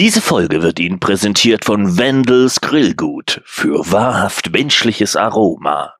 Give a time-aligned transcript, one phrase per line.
[0.00, 5.92] Diese Folge wird Ihnen präsentiert von Wendels Grillgut für wahrhaft menschliches Aroma.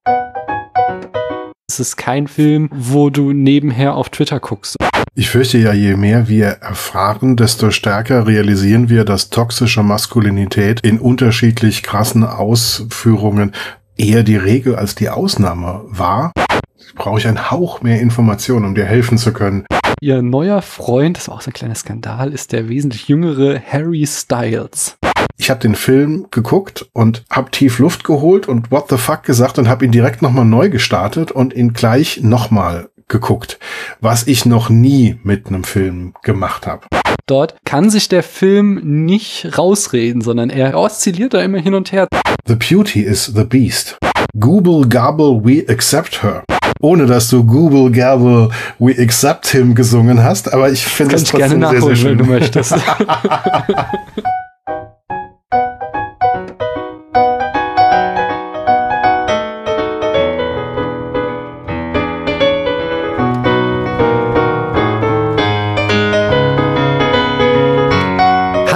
[1.68, 4.76] Es ist kein Film, wo du nebenher auf Twitter guckst.
[5.14, 10.98] Ich fürchte ja, je mehr wir erfahren, desto stärker realisieren wir, dass toxische Maskulinität in
[10.98, 13.52] unterschiedlich krassen Ausführungen
[13.98, 16.32] eher die Regel als die Ausnahme war.
[16.94, 19.66] Brauche ich einen Hauch mehr Informationen, um dir helfen zu können.
[20.02, 24.06] Ihr neuer Freund, das war auch so ein kleiner Skandal, ist der wesentlich jüngere Harry
[24.06, 24.96] Styles.
[25.36, 29.58] Ich habe den Film geguckt und habe tief Luft geholt und what the fuck gesagt
[29.58, 33.58] und habe ihn direkt nochmal neu gestartet und ihn gleich nochmal geguckt,
[34.00, 36.86] was ich noch nie mit einem Film gemacht habe.
[37.26, 42.08] Dort kann sich der Film nicht rausreden, sondern er oszilliert da immer hin und her.
[42.46, 43.98] The beauty is the beast.
[44.38, 46.42] Google gobble, we accept her
[46.80, 51.60] ohne dass du Google Gabble We Accept Him gesungen hast, aber ich finde es trotzdem
[51.60, 52.10] gerne sehr, sehr schön.
[52.10, 52.74] wenn du möchtest.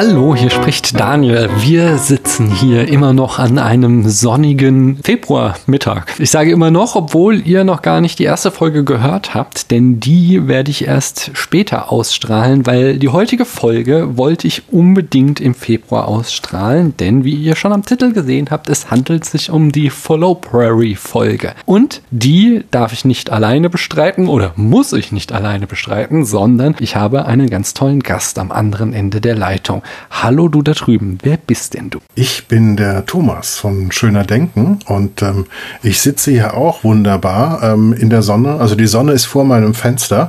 [0.06, 1.48] Hallo, hier spricht Daniel.
[1.60, 6.12] Wir sitzen hier immer noch an einem sonnigen Februarmittag.
[6.18, 10.00] Ich sage immer noch, obwohl ihr noch gar nicht die erste Folge gehört habt, denn
[10.00, 16.06] die werde ich erst später ausstrahlen, weil die heutige Folge wollte ich unbedingt im Februar
[16.06, 20.34] ausstrahlen, denn wie ihr schon am Titel gesehen habt, es handelt sich um die Follow
[20.34, 21.54] Prairie Folge.
[21.64, 26.94] Und die darf ich nicht alleine bestreiten oder muss ich nicht alleine bestreiten, sondern ich
[26.94, 29.82] habe einen ganz tollen Gast am anderen Ende der Leitung.
[30.10, 31.98] Hallo du da drüben, wer bist denn du?
[32.14, 35.46] Ich bin der Thomas von Schöner Denken und ähm,
[35.82, 38.54] ich sitze hier auch wunderbar ähm, in der Sonne.
[38.54, 40.28] Also die Sonne ist vor meinem Fenster,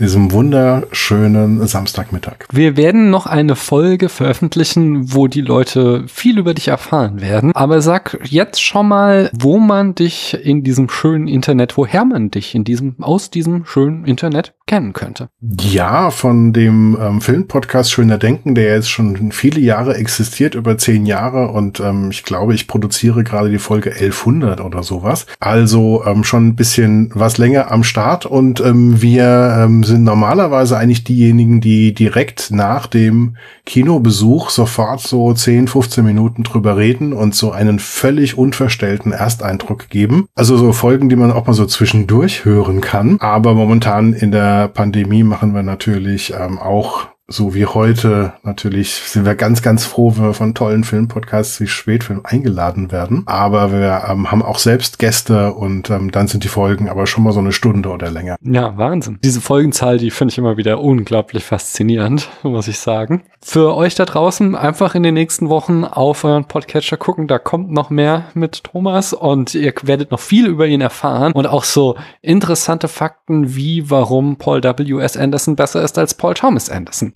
[0.00, 2.46] diesem wunderschönen Samstagmittag.
[2.50, 7.52] Wir werden noch eine Folge veröffentlichen, wo die Leute viel über dich erfahren werden.
[7.54, 12.54] Aber sag jetzt schon mal, wo man dich in diesem schönen Internet, woher man dich
[12.54, 15.28] in diesem, aus diesem schönen Internet kennen könnte.
[15.40, 21.06] Ja, von dem ähm, Filmpodcast Schöner Denken, der jetzt schon viele Jahre existiert, über zehn
[21.06, 25.26] Jahre und ähm, ich glaube, ich produziere gerade die Folge 1100 oder sowas.
[25.38, 30.76] Also ähm, schon ein bisschen was länger am Start und ähm, wir ähm, sind normalerweise
[30.76, 37.36] eigentlich diejenigen, die direkt nach dem Kinobesuch sofort so 10, 15 Minuten drüber reden und
[37.36, 40.26] so einen völlig unverstellten Ersteindruck geben.
[40.34, 43.18] Also so Folgen, die man auch mal so zwischendurch hören kann.
[43.20, 49.26] Aber momentan in der Pandemie machen wir natürlich ähm, auch so wie heute natürlich sind
[49.26, 53.24] wir ganz, ganz froh, wenn wir von tollen Filmpodcasts wie Spätfilm eingeladen werden.
[53.26, 57.24] Aber wir ähm, haben auch selbst Gäste und ähm, dann sind die Folgen aber schon
[57.24, 58.36] mal so eine Stunde oder länger.
[58.42, 59.18] Ja, Wahnsinn.
[59.24, 63.24] Diese Folgenzahl, die finde ich immer wieder unglaublich faszinierend, muss ich sagen.
[63.42, 67.26] Für euch da draußen einfach in den nächsten Wochen auf euren Podcatcher gucken.
[67.26, 71.46] Da kommt noch mehr mit Thomas und ihr werdet noch viel über ihn erfahren und
[71.46, 75.16] auch so interessante Fakten wie warum Paul W.S.
[75.16, 77.12] Anderson besser ist als Paul Thomas Anderson.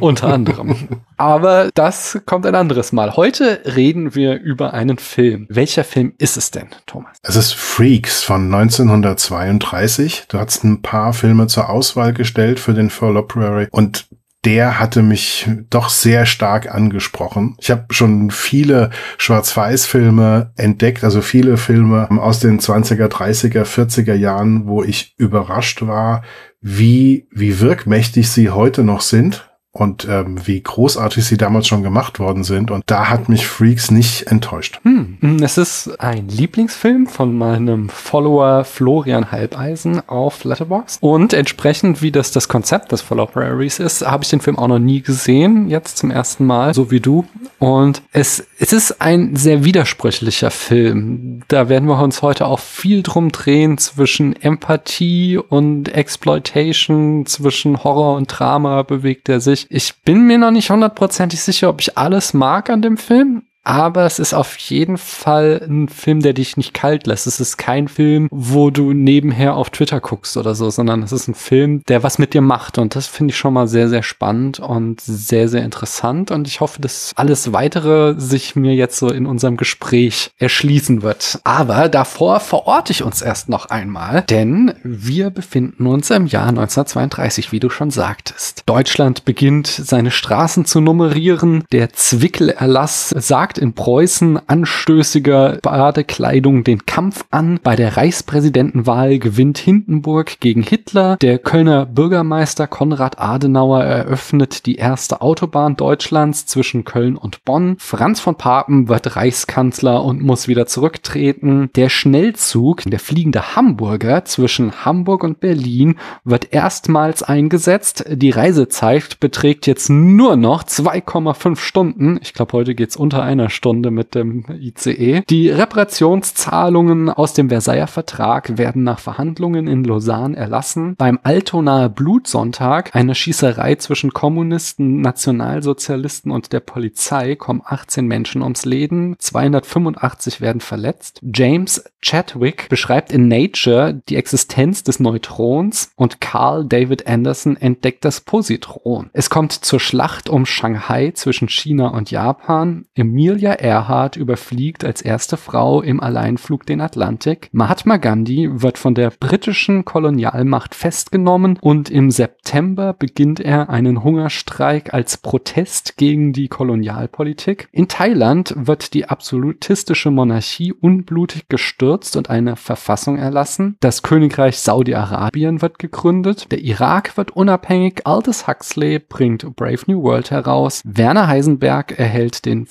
[0.00, 0.74] Unter anderem.
[1.16, 3.16] Aber das kommt ein anderes Mal.
[3.16, 5.46] Heute reden wir über einen Film.
[5.48, 7.16] Welcher Film ist es denn, Thomas?
[7.22, 10.24] Es ist Freaks von 1932.
[10.28, 14.06] Du hast ein paar Filme zur Auswahl gestellt für den Fall Prairie und
[14.46, 17.56] der hatte mich doch sehr stark angesprochen.
[17.58, 24.68] Ich habe schon viele Schwarz-Weiß-Filme entdeckt, also viele Filme aus den 20er, 30er, 40er Jahren,
[24.68, 26.22] wo ich überrascht war,
[26.60, 29.45] wie, wie wirkmächtig sie heute noch sind
[29.76, 32.70] und ähm, wie großartig sie damals schon gemacht worden sind.
[32.70, 34.80] Und da hat mich Freaks nicht enttäuscht.
[34.82, 35.18] Hm.
[35.42, 41.02] Es ist ein Lieblingsfilm von meinem Follower Florian Halbeisen auf Letterboxd.
[41.02, 44.68] Und entsprechend, wie das das Konzept des Follow Prairies ist, habe ich den Film auch
[44.68, 47.26] noch nie gesehen, jetzt zum ersten Mal, so wie du.
[47.58, 51.42] Und es, es ist ein sehr widersprüchlicher Film.
[51.48, 58.16] Da werden wir uns heute auch viel drum drehen zwischen Empathie und Exploitation, zwischen Horror
[58.16, 59.65] und Drama bewegt er sich.
[59.68, 64.06] Ich bin mir noch nicht hundertprozentig sicher, ob ich alles mag an dem Film aber
[64.06, 67.26] es ist auf jeden Fall ein Film, der dich nicht kalt lässt.
[67.26, 71.26] Es ist kein Film, wo du nebenher auf Twitter guckst oder so, sondern es ist
[71.26, 72.78] ein Film, der was mit dir macht.
[72.78, 76.30] Und das finde ich schon mal sehr, sehr spannend und sehr, sehr interessant.
[76.30, 81.40] Und ich hoffe, dass alles weitere sich mir jetzt so in unserem Gespräch erschließen wird.
[81.42, 87.50] Aber davor verorte ich uns erst noch einmal, denn wir befinden uns im Jahr 1932,
[87.50, 88.62] wie du schon sagtest.
[88.66, 91.64] Deutschland beginnt seine Straßen zu nummerieren.
[91.72, 97.58] Der Zwickelerlass sagt sagt in Preußen anstößiger Badekleidung den Kampf an.
[97.62, 101.16] Bei der Reichspräsidentenwahl gewinnt Hindenburg gegen Hitler.
[101.16, 107.76] Der Kölner Bürgermeister Konrad Adenauer eröffnet die erste Autobahn Deutschlands zwischen Köln und Bonn.
[107.78, 111.70] Franz von Papen wird Reichskanzler und muss wieder zurücktreten.
[111.76, 118.04] Der Schnellzug, der fliegende Hamburger zwischen Hamburg und Berlin, wird erstmals eingesetzt.
[118.08, 122.18] Die Reisezeit beträgt jetzt nur noch 2,5 Stunden.
[122.22, 125.22] Ich glaube, heute geht's unter einer Stunde mit dem ICE.
[125.28, 130.94] Die Reparationszahlungen aus dem Versailler Vertrag werden nach Verhandlungen in Lausanne erlassen.
[130.96, 138.64] Beim Altonaer Blutsonntag, einer Schießerei zwischen Kommunisten, Nationalsozialisten und der Polizei, kommen 18 Menschen ums
[138.64, 141.20] Leben, 285 werden verletzt.
[141.22, 148.20] James Chadwick beschreibt in Nature die Existenz des Neutrons und Carl David Anderson entdeckt das
[148.20, 149.10] Positron.
[149.12, 152.86] Es kommt zur Schlacht um Shanghai zwischen China und Japan.
[153.36, 157.50] Emilia Earhart überfliegt als erste Frau im Alleinflug den Atlantik.
[157.52, 164.94] Mahatma Gandhi wird von der britischen Kolonialmacht festgenommen und im September beginnt er einen Hungerstreik
[164.94, 167.68] als Protest gegen die Kolonialpolitik.
[167.72, 173.76] In Thailand wird die absolutistische Monarchie unblutig gestürzt und eine Verfassung erlassen.
[173.80, 176.50] Das Königreich Saudi-Arabien wird gegründet.
[176.50, 178.06] Der Irak wird unabhängig.
[178.06, 180.80] Aldous Huxley bringt Brave New World heraus.
[180.86, 182.64] Werner Heisenberg erhält den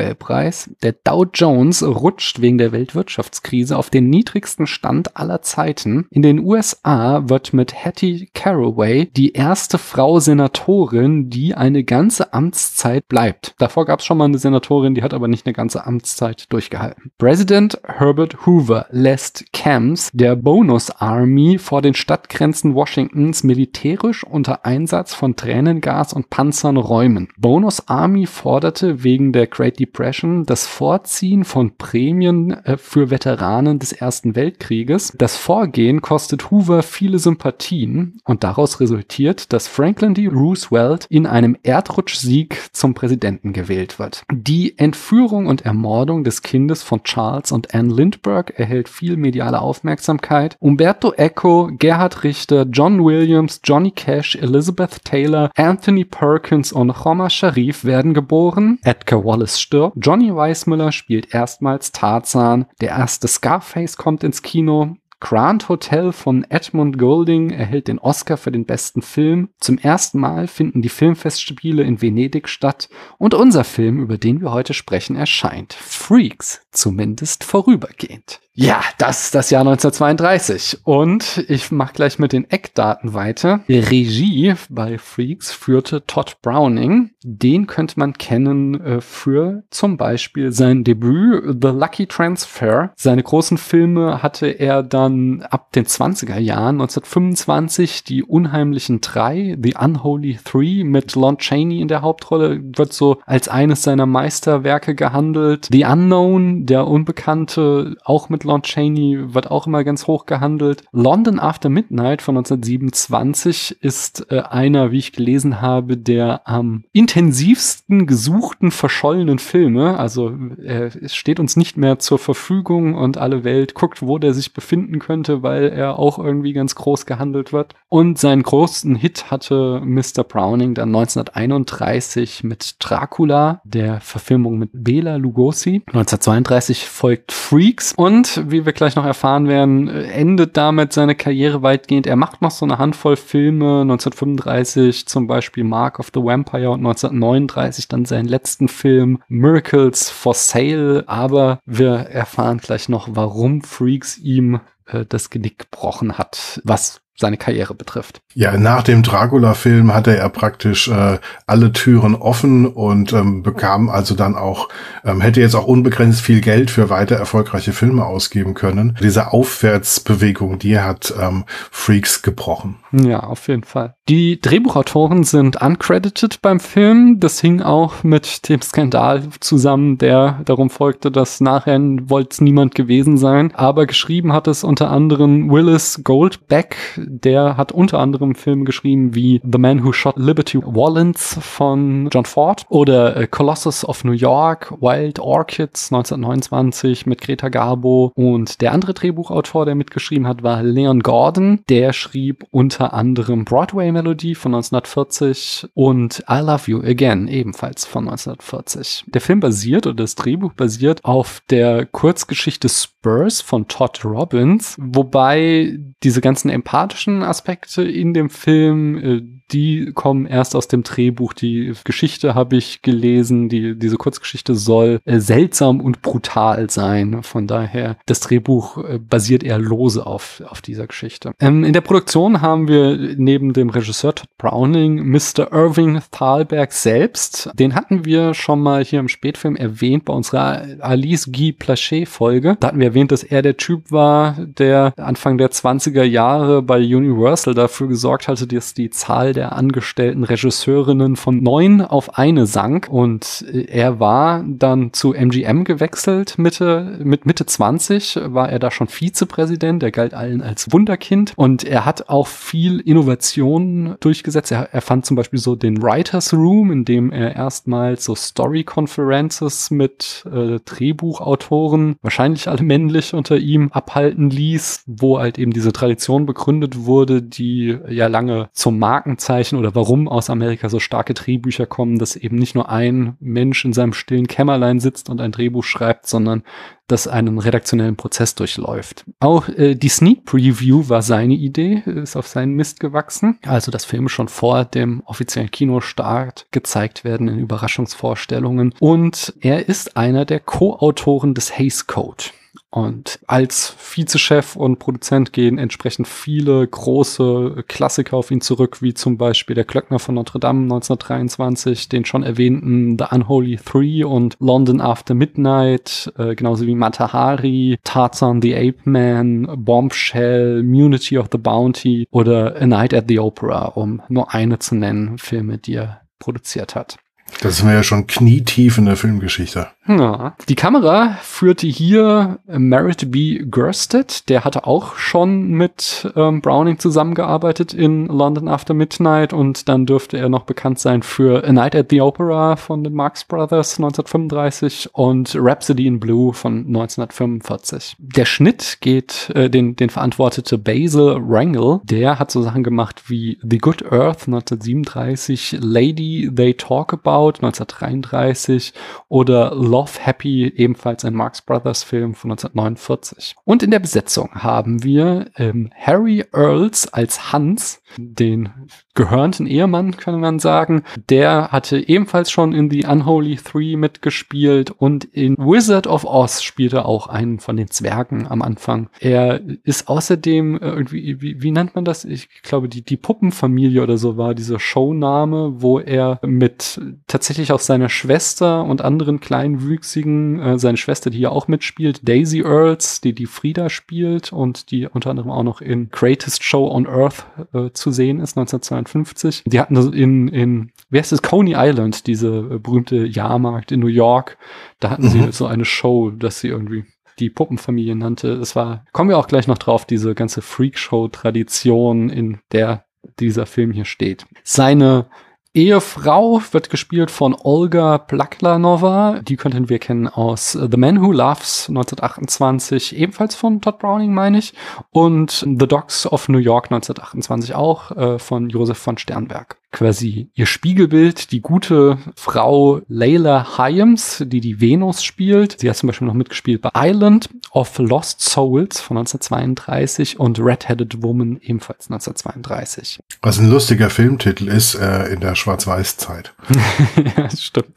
[0.00, 0.70] Physiknobelpreis.
[0.82, 6.06] Der Dow Jones rutscht wegen der Weltwirtschaftskrise auf den niedrigsten Stand aller Zeiten.
[6.10, 13.08] In den USA wird mit Hattie Caraway die erste Frau Senatorin, die eine ganze Amtszeit
[13.08, 13.54] bleibt.
[13.58, 17.10] Davor gab es schon mal eine Senatorin, die hat aber nicht eine ganze Amtszeit durchgehalten.
[17.18, 25.14] President Herbert Hoover lässt Camps der Bonus Army vor den Stadtgrenzen Washingtons militärisch unter Einsatz
[25.14, 27.28] von Tränengas und Panzern räumen.
[27.38, 33.92] Bonus Army forderte wegen der Great Depression das Vorziehen von Prämien äh, für Veteranen des
[33.92, 35.12] Ersten Weltkrieges.
[35.16, 40.26] Das Vorgehen kostet Hoover viele Sympathien und daraus resultiert, dass Franklin D.
[40.26, 44.22] Roosevelt in einem Erdrutschsieg zum Präsidenten gewählt wird.
[44.30, 50.56] Die Entführung und Ermordung des Kindes von Charles und Anne Lindbergh erhält viel mediale Aufmerksamkeit.
[50.60, 57.84] Umberto Eco, Gerhard Richter, John Williams, Johnny Cash, Elizabeth Taylor, Anthony Perkins und Roma Sharif
[57.84, 58.78] werden geboren.
[58.82, 59.96] Edgar Wallace stirbt.
[60.00, 62.66] Johnny Weissmuller spielt erstmals Tarzan.
[62.80, 64.96] Der erste Scarface kommt ins Kino.
[65.20, 69.50] Grand Hotel von Edmund Golding erhält den Oscar für den besten Film.
[69.60, 72.88] Zum ersten Mal finden die Filmfestspiele in Venedig statt
[73.18, 75.74] und unser Film, über den wir heute sprechen, erscheint.
[75.74, 78.40] Freaks, zumindest vorübergehend.
[78.52, 83.60] Ja, das ist das Jahr 1932 und ich mache gleich mit den Eckdaten weiter.
[83.68, 87.12] Die Regie bei Freaks führte Todd Browning.
[87.22, 92.92] Den könnte man kennen äh, für zum Beispiel sein Debüt The Lucky Transfer.
[92.96, 99.76] Seine großen Filme hatte er dann ab den 20er Jahren, 1925 die Unheimlichen Drei, The
[99.78, 105.68] Unholy Three mit Lon Chaney in der Hauptrolle, wird so als eines seiner Meisterwerke gehandelt.
[105.70, 110.84] The Unknown, der Unbekannte, auch mit Lon Chaney wird auch immer ganz hoch gehandelt.
[110.92, 118.06] London After Midnight von 1927 ist äh, einer, wie ich gelesen habe, der am intensivsten
[118.06, 119.98] gesuchten verschollenen Filme.
[119.98, 120.32] Also
[120.62, 124.98] er steht uns nicht mehr zur Verfügung und alle Welt guckt, wo der sich befinden
[124.98, 127.74] könnte, weil er auch irgendwie ganz groß gehandelt wird.
[127.88, 130.24] Und seinen großen Hit hatte Mr.
[130.24, 135.82] Browning dann 1931 mit Dracula, der Verfilmung mit Bela Lugosi.
[135.86, 142.06] 1932 folgt Freaks und wie wir gleich noch erfahren werden, endet damit seine Karriere weitgehend.
[142.06, 146.80] Er macht noch so eine Handvoll Filme, 1935 zum Beispiel Mark of the Vampire und
[146.80, 151.04] 1939 dann seinen letzten Film Miracles for Sale.
[151.06, 157.36] Aber wir erfahren gleich noch, warum Freaks ihm äh, das Genick gebrochen hat, was seine
[157.36, 158.20] Karriere betrifft.
[158.34, 164.14] Ja, nach dem Dracula-Film hatte er praktisch äh, alle Türen offen und ähm, bekam also
[164.14, 164.68] dann auch,
[165.04, 168.96] ähm, hätte jetzt auch unbegrenzt viel Geld für weiter erfolgreiche Filme ausgeben können.
[169.00, 172.76] Diese Aufwärtsbewegung, die hat ähm, Freaks gebrochen.
[172.92, 173.94] Ja, auf jeden Fall.
[174.08, 177.20] Die Drehbuchautoren sind uncredited beim Film.
[177.20, 182.74] Das hing auch mit dem Skandal zusammen, der darum folgte, dass nachher wollte es niemand
[182.74, 183.54] gewesen sein.
[183.54, 186.76] Aber geschrieben hat es unter anderem Willis Goldbeck,
[187.10, 192.24] der hat unter anderem Filme geschrieben wie The Man Who Shot Liberty Wallens von John
[192.24, 198.72] Ford oder äh, Colossus of New York, Wild Orchids 1929 mit Greta Garbo und der
[198.72, 201.60] andere Drehbuchautor, der mitgeschrieben hat, war Leon Gordon.
[201.68, 208.08] Der schrieb unter anderem Broadway Melody von 1940 und I Love You Again ebenfalls von
[208.08, 209.04] 1940.
[209.08, 212.68] Der Film basiert oder das Drehbuch basiert auf der Kurzgeschichte
[213.00, 220.26] Spurs von Todd Robbins, wobei diese ganzen empathischen Aspekte in dem Film äh, die kommen
[220.26, 221.32] erst aus dem Drehbuch.
[221.32, 223.48] Die Geschichte habe ich gelesen.
[223.48, 227.22] Die, diese Kurzgeschichte soll äh, seltsam und brutal sein.
[227.22, 231.32] Von daher, das Drehbuch äh, basiert eher lose auf, auf dieser Geschichte.
[231.40, 235.52] Ähm, in der Produktion haben wir neben dem Regisseur Todd Browning Mr.
[235.52, 237.50] Irving Thalberg selbst.
[237.54, 242.56] Den hatten wir schon mal hier im Spätfilm erwähnt bei unserer Alice Guy Plachet Folge.
[242.60, 246.78] Da hatten wir erwähnt, dass er der Typ war, der Anfang der 20er Jahre bei
[246.78, 252.88] Universal dafür gesorgt hatte, dass die Zahl der angestellten Regisseurinnen von neun auf eine sank.
[252.90, 258.70] Und äh, er war dann zu MGM gewechselt Mitte mit Mitte 20 war er da
[258.70, 261.32] schon Vizepräsident, er galt allen als Wunderkind.
[261.36, 264.50] Und er hat auch viel Innovation durchgesetzt.
[264.50, 268.64] Er, er fand zum Beispiel so den Writers Room, in dem er erstmals so Story
[268.64, 275.72] Conferences mit äh, Drehbuchautoren, wahrscheinlich alle männlich unter ihm, abhalten ließ, wo halt eben diese
[275.72, 281.66] Tradition begründet wurde, die ja lange zum Markenzeichen oder warum aus Amerika so starke Drehbücher
[281.66, 285.64] kommen, dass eben nicht nur ein Mensch in seinem stillen Kämmerlein sitzt und ein Drehbuch
[285.64, 286.42] schreibt, sondern
[286.88, 289.04] das einen redaktionellen Prozess durchläuft.
[289.20, 293.38] Auch äh, die Sneak Preview war seine Idee, ist auf seinen Mist gewachsen.
[293.46, 298.74] Also, dass Filme schon vor dem offiziellen Kinostart gezeigt werden in Überraschungsvorstellungen.
[298.80, 302.24] Und er ist einer der Co-Autoren des Hays Code.
[302.70, 309.18] Und als Vizechef und Produzent gehen entsprechend viele große Klassiker auf ihn zurück, wie zum
[309.18, 314.80] Beispiel der Klöckner von Notre Dame 1923, den schon erwähnten The Unholy Three und London
[314.80, 322.06] After Midnight, äh, genauso wie Matahari, Tarzan the Ape Man, Bombshell, Munity of the Bounty
[322.12, 326.76] oder A Night at the Opera, um nur eine zu nennen, Filme, die er produziert
[326.76, 326.99] hat.
[327.42, 329.68] Das sind wir ja schon knietief in der Filmgeschichte.
[329.86, 330.34] Ja.
[330.48, 333.42] Die Kamera führte hier Merritt B.
[333.44, 334.28] Gersted.
[334.28, 340.18] Der hatte auch schon mit ähm, Browning zusammengearbeitet in London After Midnight und dann dürfte
[340.18, 344.90] er noch bekannt sein für A Night at the Opera von den Marx Brothers 1935
[344.92, 347.96] und Rhapsody in Blue von 1945.
[347.98, 351.80] Der Schnitt geht, äh, den, den verantwortete Basil Wrangle.
[351.84, 358.72] Der hat so Sachen gemacht wie The Good Earth 1937, Lady They Talk About 1933
[359.08, 363.34] oder Love Happy, ebenfalls ein Marx Brothers Film von 1949.
[363.44, 368.50] Und in der Besetzung haben wir ähm, Harry Earls als Hans, den
[368.94, 370.82] gehörnten Ehemann, kann man sagen.
[371.08, 376.84] Der hatte ebenfalls schon in The Unholy Three mitgespielt und in Wizard of Oz spielte
[376.84, 378.88] auch einen von den Zwergen am Anfang.
[379.00, 382.04] Er ist außerdem äh, irgendwie, wie, wie nennt man das?
[382.04, 386.80] Ich glaube, die, die Puppenfamilie oder so war dieser Showname, wo er mit
[387.10, 392.42] tatsächlich auch seiner Schwester und anderen kleinwüchsigen, äh, seine Schwester, die hier auch mitspielt, Daisy
[392.42, 396.86] Earls, die die Frieda spielt und die unter anderem auch noch in Greatest Show on
[396.86, 399.42] Earth äh, zu sehen ist, 1952.
[399.44, 403.88] Die hatten in, in, wie heißt es, Coney Island, diese äh, berühmte Jahrmarkt in New
[403.88, 404.38] York.
[404.78, 405.08] Da hatten mhm.
[405.08, 406.84] sie so eine Show, dass sie irgendwie
[407.18, 408.28] die Puppenfamilie nannte.
[408.34, 412.84] Es war, kommen wir auch gleich noch drauf, diese ganze Freakshow-Tradition, in der
[413.18, 414.26] dieser Film hier steht.
[414.44, 415.06] Seine
[415.52, 419.20] Ehefrau wird gespielt von Olga Plaklanova.
[419.20, 424.38] Die könnten wir kennen aus The Man Who Loves 1928, ebenfalls von Todd Browning, meine
[424.38, 424.54] ich.
[424.90, 430.46] Und The Dogs of New York 1928 auch äh, von Josef von Sternberg quasi ihr
[430.46, 435.60] Spiegelbild, die gute Frau Layla Hyams, die die Venus spielt.
[435.60, 441.02] Sie hat zum Beispiel noch mitgespielt bei Island of Lost Souls von 1932 und Red-Headed
[441.02, 443.00] Woman ebenfalls 1932.
[443.22, 446.34] Was ein lustiger Filmtitel ist äh, in der Schwarz-Weiß-Zeit.
[447.16, 447.74] ja, stimmt.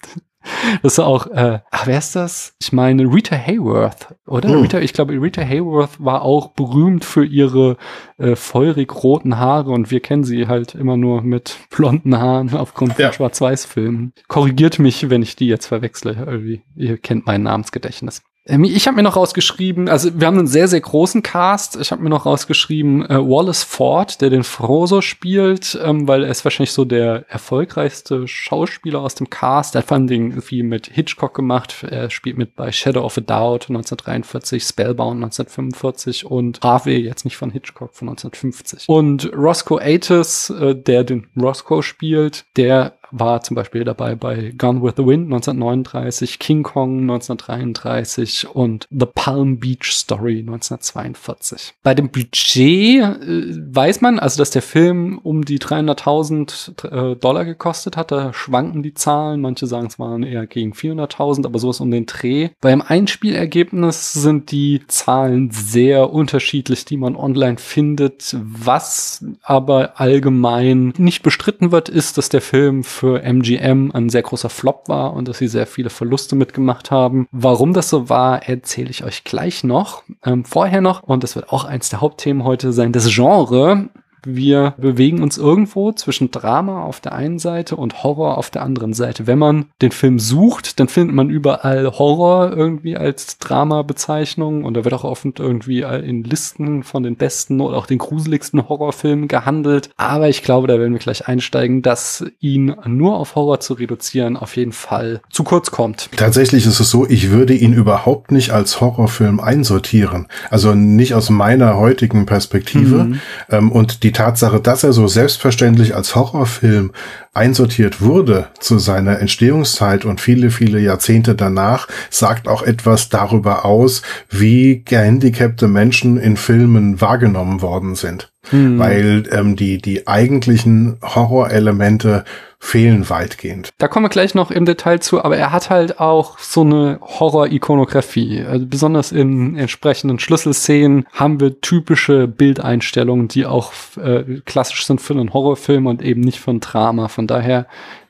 [0.81, 2.55] Das ist auch, äh, ach, wer ist das?
[2.61, 4.49] Ich meine, Rita Hayworth, oder?
[4.49, 4.61] Hm.
[4.61, 7.77] Rita, ich glaube, Rita Hayworth war auch berühmt für ihre
[8.17, 12.93] äh, feurig roten Haare und wir kennen sie halt immer nur mit blonden Haaren aufgrund
[12.93, 13.13] von ja.
[13.13, 14.13] Schwarz-Weiß-Filmen.
[14.27, 16.15] Korrigiert mich, wenn ich die jetzt verwechsle.
[16.25, 16.61] Irgendwie.
[16.75, 18.21] Ihr kennt mein Namensgedächtnis.
[18.45, 21.77] Ähm, ich habe mir noch rausgeschrieben, also wir haben einen sehr, sehr großen Cast.
[21.77, 26.29] Ich habe mir noch rausgeschrieben, äh, Wallace Ford, der den Frozo spielt, ähm, weil er
[26.29, 29.75] ist wahrscheinlich so der erfolgreichste Schauspieler aus dem Cast.
[29.75, 31.85] Er hat vor allem viel mit Hitchcock gemacht.
[31.89, 37.37] Er spielt mit bei Shadow of a Doubt 1943, Spellbound 1945 und Harvey, jetzt nicht
[37.37, 38.89] von Hitchcock, von 1950.
[38.89, 44.81] Und Roscoe Atis, äh, der den Roscoe spielt, der war zum Beispiel dabei bei Gone
[44.81, 51.75] with the Wind 1939, King Kong 1933 und The Palm Beach Story 1942.
[51.83, 57.45] Bei dem Budget äh, weiß man, also dass der Film um die 300.000 äh, Dollar
[57.45, 58.11] gekostet hat.
[58.11, 59.41] Da schwanken die Zahlen.
[59.41, 62.49] Manche sagen, es waren eher gegen 400.000, aber sowas um den Dreh.
[62.61, 68.35] Beim Einspielergebnis sind die Zahlen sehr unterschiedlich, die man online findet.
[68.41, 74.49] Was aber allgemein nicht bestritten wird, ist, dass der Film für MGM ein sehr großer
[74.49, 77.27] Flop war und dass sie sehr viele Verluste mitgemacht haben.
[77.31, 80.03] Warum das so war, erzähle ich euch gleich noch.
[80.25, 83.89] Ähm, vorher noch, und das wird auch eins der Hauptthemen heute sein, das Genre
[84.25, 88.93] wir bewegen uns irgendwo zwischen Drama auf der einen Seite und Horror auf der anderen
[88.93, 89.27] Seite.
[89.27, 94.83] Wenn man den Film sucht, dann findet man überall Horror irgendwie als Drama-Bezeichnung und da
[94.83, 99.89] wird auch oft irgendwie in Listen von den besten oder auch den gruseligsten Horrorfilmen gehandelt.
[99.97, 104.37] Aber ich glaube, da werden wir gleich einsteigen, dass ihn nur auf Horror zu reduzieren
[104.37, 106.09] auf jeden Fall zu kurz kommt.
[106.15, 110.27] Tatsächlich ist es so, ich würde ihn überhaupt nicht als Horrorfilm einsortieren.
[110.49, 113.05] Also nicht aus meiner heutigen Perspektive.
[113.05, 113.19] Mhm.
[113.49, 116.91] Ähm, und die Tatsache, dass er so selbstverständlich als Horrorfilm
[117.33, 124.01] einsortiert wurde zu seiner Entstehungszeit und viele, viele Jahrzehnte danach, sagt auch etwas darüber aus,
[124.29, 128.32] wie gehandicapte Menschen in Filmen wahrgenommen worden sind.
[128.49, 128.77] Hm.
[128.77, 132.25] Weil ähm, die, die eigentlichen Horrorelemente
[132.63, 133.69] fehlen weitgehend.
[133.77, 136.97] Da kommen wir gleich noch im Detail zu, aber er hat halt auch so eine
[137.01, 138.45] Horror-Ikonografie.
[138.45, 145.13] Also besonders in entsprechenden Schlüsselszenen haben wir typische Bildeinstellungen, die auch äh, klassisch sind für
[145.13, 147.09] einen Horrorfilm und eben nicht für ein Drama.
[147.09, 147.67] Von daher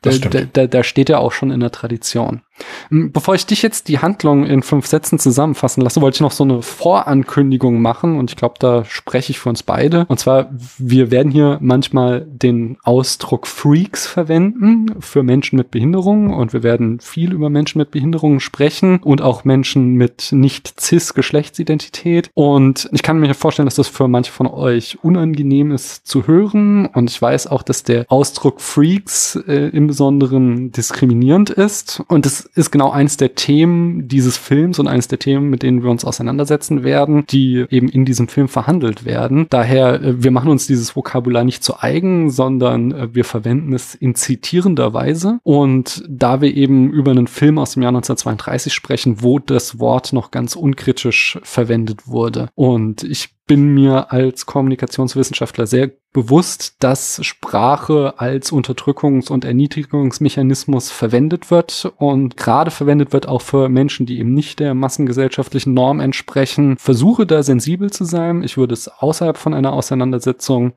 [0.09, 2.41] da, da, da steht er auch schon in der Tradition.
[2.89, 6.31] Hm, bevor ich dich jetzt die Handlung in fünf Sätzen zusammenfassen lasse, wollte ich noch
[6.31, 10.05] so eine Vorankündigung machen und ich glaube, da spreche ich für uns beide.
[10.07, 16.53] Und zwar, wir werden hier manchmal den Ausdruck Freaks verwenden für Menschen mit Behinderungen und
[16.53, 22.29] wir werden viel über Menschen mit Behinderungen sprechen und auch Menschen mit nicht cis Geschlechtsidentität.
[22.33, 26.85] Und ich kann mir vorstellen, dass das für manche von euch unangenehm ist zu hören
[26.87, 32.01] und ich weiß auch, dass der Ausdruck Freaks äh, im Besonderen diskriminierend ist.
[32.07, 35.83] Und es ist genau eins der Themen dieses Films und eines der Themen, mit denen
[35.83, 39.45] wir uns auseinandersetzen werden, die eben in diesem Film verhandelt werden.
[39.51, 43.93] Daher, äh, wir machen uns dieses Vokabular nicht zu eigen, sondern äh, wir verwenden es
[43.93, 45.39] in zitierender Weise.
[45.43, 50.11] Und da wir eben über einen Film aus dem Jahr 1932 sprechen, wo das Wort
[50.11, 52.49] noch ganz unkritisch verwendet wurde.
[52.55, 61.49] Und ich bin mir als Kommunikationswissenschaftler sehr bewusst, dass Sprache als Unterdrückungs- und Erniedrigungsmechanismus verwendet
[61.49, 66.77] wird und gerade verwendet wird auch für Menschen, die eben nicht der massengesellschaftlichen Norm entsprechen.
[66.77, 68.43] Versuche da sensibel zu sein.
[68.43, 70.73] Ich würde es außerhalb von einer Auseinandersetzung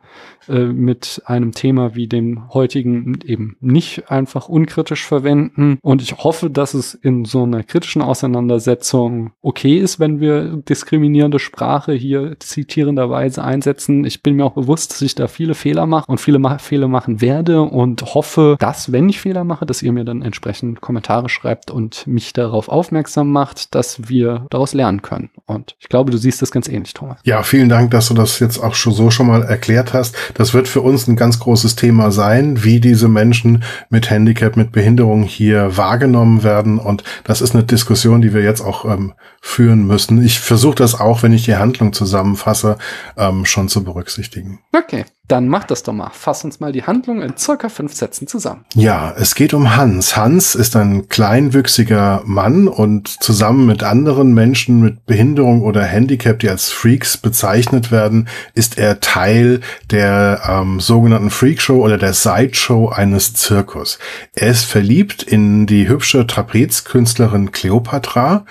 [0.48, 5.78] äh, mit einem Thema wie dem heutigen eben nicht einfach unkritisch verwenden.
[5.82, 11.38] Und ich hoffe, dass es in so einer kritischen Auseinandersetzung okay ist, wenn wir diskriminierende
[11.38, 14.06] Sprache hier zitierenderweise einsetzen.
[14.06, 16.88] Ich bin mir auch bewusst, dass ich da viele Fehler mache und viele Ma Fehler
[16.88, 21.28] machen werde und hoffe, dass, wenn ich Fehler mache, dass ihr mir dann entsprechend Kommentare
[21.28, 25.28] schreibt und mich darauf aufmerksam macht, dass wir daraus lernen können.
[25.44, 27.18] Und ich glaube, du siehst das ganz ähnlich, Thomas.
[27.24, 30.16] Ja, vielen Dank, dass du das jetzt auch schon so schon mal erklärt hast.
[30.32, 34.72] Das wird für uns ein ganz großes Thema sein, wie diese Menschen mit Handicap, mit
[34.72, 36.78] Behinderung hier wahrgenommen werden.
[36.78, 40.24] Und das ist eine Diskussion, die wir jetzt auch ähm, führen müssen.
[40.24, 42.78] Ich versuche das auch, wenn ich die Handlung zusammenfasse zusammenfasse,
[43.16, 44.60] ähm, schon zu berücksichtigen.
[44.72, 46.10] Okay, dann mach das doch mal.
[46.12, 48.64] Fass uns mal die Handlung in circa fünf Sätzen zusammen.
[48.74, 50.16] Ja, es geht um Hans.
[50.16, 56.48] Hans ist ein kleinwüchsiger Mann und zusammen mit anderen Menschen mit Behinderung oder Handicap, die
[56.48, 63.34] als Freaks bezeichnet werden, ist er Teil der ähm, sogenannten Freakshow oder der Sideshow eines
[63.34, 63.98] Zirkus.
[64.34, 68.44] Er ist verliebt in die hübsche Trapezkünstlerin Cleopatra.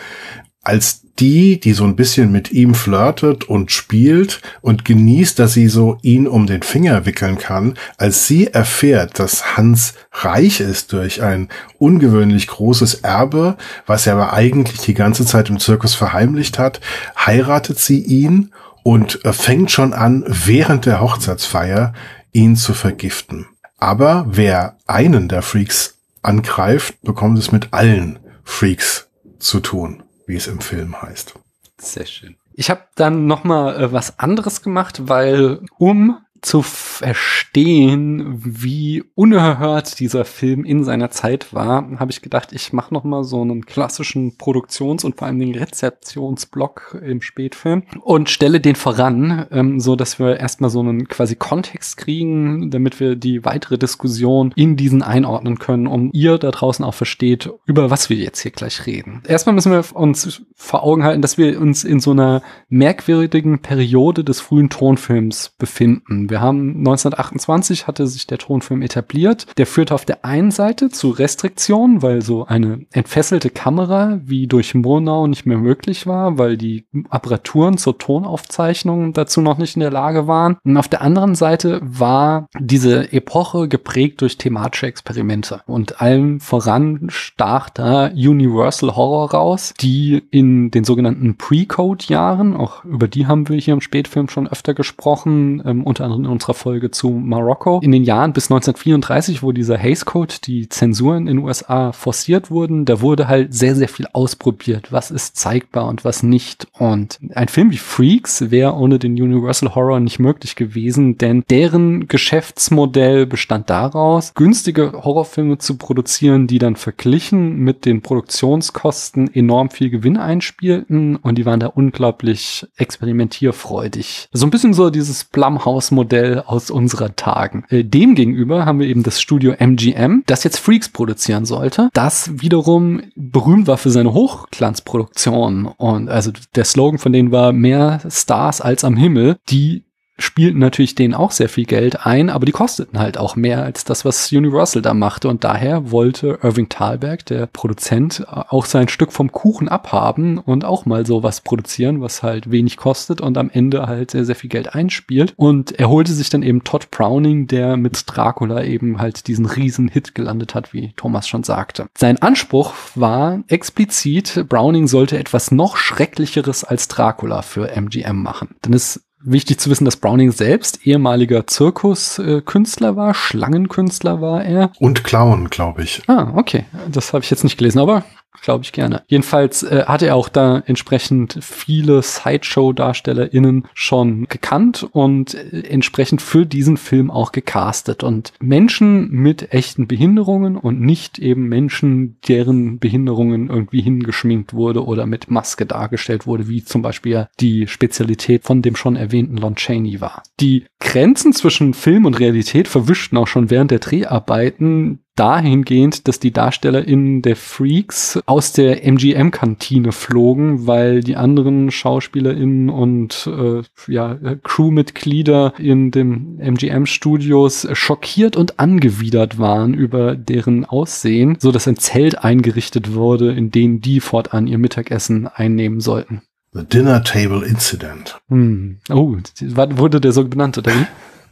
[0.65, 5.69] Als die, die so ein bisschen mit ihm flirtet und spielt und genießt, dass sie
[5.69, 11.21] so ihn um den Finger wickeln kann, als sie erfährt, dass Hans reich ist durch
[11.23, 11.47] ein
[11.77, 16.81] ungewöhnlich großes Erbe, was er aber eigentlich die ganze Zeit im Zirkus verheimlicht hat,
[17.17, 18.51] heiratet sie ihn
[18.83, 21.93] und fängt schon an, während der Hochzeitsfeier
[22.33, 23.45] ihn zu vergiften.
[23.77, 29.07] Aber wer einen der Freaks angreift, bekommt es mit allen Freaks
[29.39, 30.04] zu tun.
[30.25, 31.33] Wie es im Film heißt.
[31.77, 32.35] Sehr schön.
[32.53, 39.99] Ich habe dann noch mal äh, was anderes gemacht, weil um zu verstehen, wie unerhört
[39.99, 43.65] dieser Film in seiner Zeit war, habe ich gedacht, ich mache noch mal so einen
[43.65, 49.95] klassischen Produktions- und vor allem den Rezeptionsblock im Spätfilm und stelle den voran, ähm, so
[49.95, 55.01] dass wir erstmal so einen quasi Kontext kriegen, damit wir die weitere Diskussion in diesen
[55.01, 59.23] einordnen können und ihr da draußen auch versteht, über was wir jetzt hier gleich reden.
[59.27, 64.23] Erstmal müssen wir uns vor Augen halten, dass wir uns in so einer merkwürdigen Periode
[64.23, 66.29] des frühen Tonfilms befinden.
[66.29, 69.47] Wir haben 1928 hatte sich der Tonfilm etabliert.
[69.57, 74.75] Der führte auf der einen Seite zu Restriktionen, weil so eine entfesselte Kamera wie durch
[74.75, 79.91] Murnau nicht mehr möglich war, weil die Apparaturen zur Tonaufzeichnung dazu noch nicht in der
[79.91, 80.57] Lage waren.
[80.63, 85.61] Und auf der anderen Seite war diese Epoche geprägt durch thematische Experimente.
[85.65, 93.07] Und allem voran stach da Universal Horror raus, die in den sogenannten Pre-Code-Jahren, auch über
[93.07, 96.91] die haben wir hier im Spätfilm schon öfter gesprochen, ähm, unter anderem in unserer Folge
[96.91, 97.79] zu Marokko.
[97.81, 102.51] In den Jahren bis 1934, wo dieser Hays Code, die Zensuren in den USA forciert
[102.51, 104.91] wurden, da wurde halt sehr, sehr viel ausprobiert.
[104.91, 106.67] Was ist zeigbar und was nicht.
[106.73, 112.07] Und ein Film wie Freaks wäre ohne den Universal Horror nicht möglich gewesen, denn deren
[112.07, 119.89] Geschäftsmodell bestand daraus, günstige Horrorfilme zu produzieren, die dann verglichen mit den Produktionskosten enorm viel
[119.89, 124.29] Gewinn einspielten und die waren da unglaublich experimentierfreudig.
[124.33, 127.63] So ein bisschen so dieses Blumhouse-Modell Modell aus unserer Tagen.
[127.69, 133.01] Äh, Demgegenüber haben wir eben das Studio MGM, das jetzt Freaks produzieren sollte, das wiederum
[133.15, 138.83] berühmt war für seine Hochglanzproduktion und also der Slogan von denen war mehr Stars als
[138.83, 139.84] am Himmel, die
[140.17, 143.83] spielten natürlich denen auch sehr viel Geld ein, aber die kosteten halt auch mehr als
[143.83, 145.27] das, was Universal da machte.
[145.27, 150.85] Und daher wollte Irving Thalberg, der Produzent, auch sein Stück vom Kuchen abhaben und auch
[150.85, 154.73] mal sowas produzieren, was halt wenig kostet und am Ende halt sehr, sehr viel Geld
[154.73, 155.33] einspielt.
[155.35, 159.89] Und er holte sich dann eben Todd Browning, der mit Dracula eben halt diesen riesen
[159.89, 161.87] Hit gelandet hat, wie Thomas schon sagte.
[161.97, 168.55] Sein Anspruch war explizit, Browning sollte etwas noch schrecklicheres als Dracula für MGM machen.
[168.63, 174.71] Denn es Wichtig zu wissen, dass Browning selbst ehemaliger Zirkuskünstler war, Schlangenkünstler war er.
[174.79, 176.03] Und Clown, glaube ich.
[176.07, 176.65] Ah, okay.
[176.91, 178.03] Das habe ich jetzt nicht gelesen, aber
[178.41, 179.03] glaube ich gerne.
[179.07, 186.45] Jedenfalls äh, hatte er auch da entsprechend viele Sideshow-DarstellerInnen schon gekannt und äh, entsprechend für
[186.45, 188.03] diesen Film auch gecastet.
[188.03, 195.05] Und Menschen mit echten Behinderungen und nicht eben Menschen, deren Behinderungen irgendwie hingeschminkt wurde oder
[195.05, 200.01] mit Maske dargestellt wurde, wie zum Beispiel die Spezialität von dem schon erwähnten Lon Chaney
[200.01, 200.23] war.
[200.39, 206.31] Die Grenzen zwischen Film und Realität verwischten auch schon während der Dreharbeiten dahingehend, dass die
[206.31, 215.53] DarstellerInnen der Freaks aus der MGM-Kantine flogen, weil die anderen SchauspielerInnen und äh, ja, Crewmitglieder
[215.57, 222.93] in den MGM-Studios schockiert und angewidert waren über deren Aussehen, so dass ein Zelt eingerichtet
[222.93, 226.21] wurde, in dem die fortan ihr Mittagessen einnehmen sollten.
[226.55, 228.17] The Dinner Table Incident.
[228.29, 228.77] Hm.
[228.89, 230.85] Oh, wurde der so benannt, oder wie?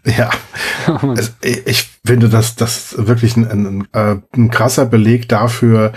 [0.05, 0.29] Ja,
[1.17, 5.93] es, ich finde, dass das wirklich ein, ein, äh, ein krasser Beleg dafür,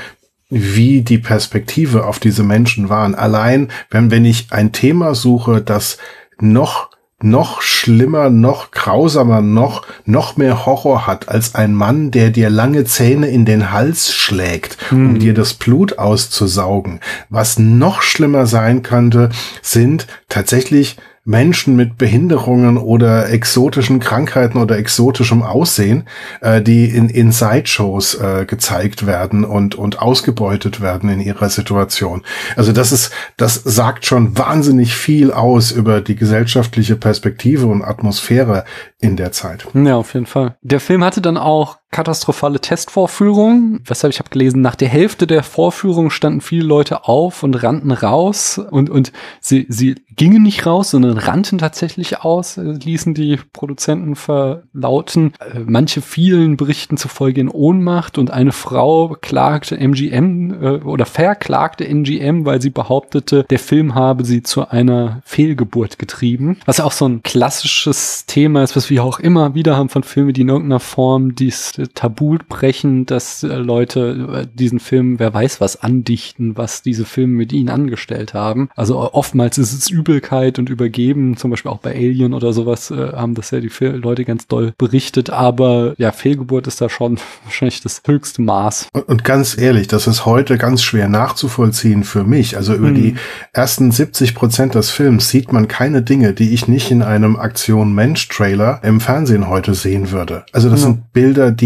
[0.49, 3.15] wie die Perspektive auf diese Menschen waren.
[3.15, 5.99] Allein, wenn, wenn ich ein Thema suche, das
[6.39, 6.91] noch
[7.23, 12.85] noch schlimmer, noch grausamer, noch, noch mehr Horror hat als ein Mann, der dir lange
[12.85, 15.19] Zähne in den Hals schlägt, um hm.
[15.19, 17.01] dir das Blut auszusaugen.
[17.31, 19.31] Was noch schlimmer sein könnte,
[19.63, 26.05] sind tatsächlich Menschen mit Behinderungen oder exotischen Krankheiten oder exotischem Aussehen,
[26.41, 32.23] äh, die in, in Sideshows äh, gezeigt werden und, und ausgebeutet werden in ihrer Situation.
[32.55, 38.65] Also das ist, das sagt schon wahnsinnig viel aus über die gesellschaftliche Perspektive und Atmosphäre
[39.01, 39.67] in der Zeit.
[39.75, 40.57] Ja, auf jeden Fall.
[40.63, 43.81] Der Film hatte dann auch katastrophale Testvorführungen.
[43.85, 47.93] Weshalb ich habe gelesen, nach der Hälfte der Vorführung standen viele Leute auf und rannten
[47.93, 53.39] raus und, und sie, sie gingen nicht raus, sondern rannten tatsächlich aus, äh, ließen die
[53.53, 55.33] Produzenten verlauten.
[55.39, 61.87] Äh, manche fielen Berichten zufolge in Ohnmacht und eine Frau klagte MGM äh, oder verklagte
[61.87, 66.59] MGM, weil sie behauptete, der Film habe sie zu einer Fehlgeburt getrieben.
[66.67, 70.33] Was auch so ein klassisches Thema ist, was wir auch immer wieder haben von Filmen,
[70.33, 75.33] die in irgendeiner Form dies und Tabu brechen, dass äh, Leute äh, diesen Film, wer
[75.33, 78.69] weiß was, andichten, was diese Filme mit ihnen angestellt haben.
[78.75, 83.13] Also oftmals ist es Übelkeit und Übergeben, zum Beispiel auch bei Alien oder sowas, äh,
[83.13, 85.31] haben das ja die Leute ganz doll berichtet.
[85.31, 88.89] Aber ja, Fehlgeburt ist da schon wahrscheinlich das höchste Maß.
[88.93, 92.57] Und, und ganz ehrlich, das ist heute ganz schwer nachzuvollziehen für mich.
[92.57, 92.95] Also über hm.
[92.95, 93.15] die
[93.53, 97.95] ersten 70 Prozent des Films sieht man keine Dinge, die ich nicht in einem Aktion
[97.95, 100.45] Mensch Trailer im Fernsehen heute sehen würde.
[100.53, 100.87] Also das ja.
[100.87, 101.66] sind Bilder, die,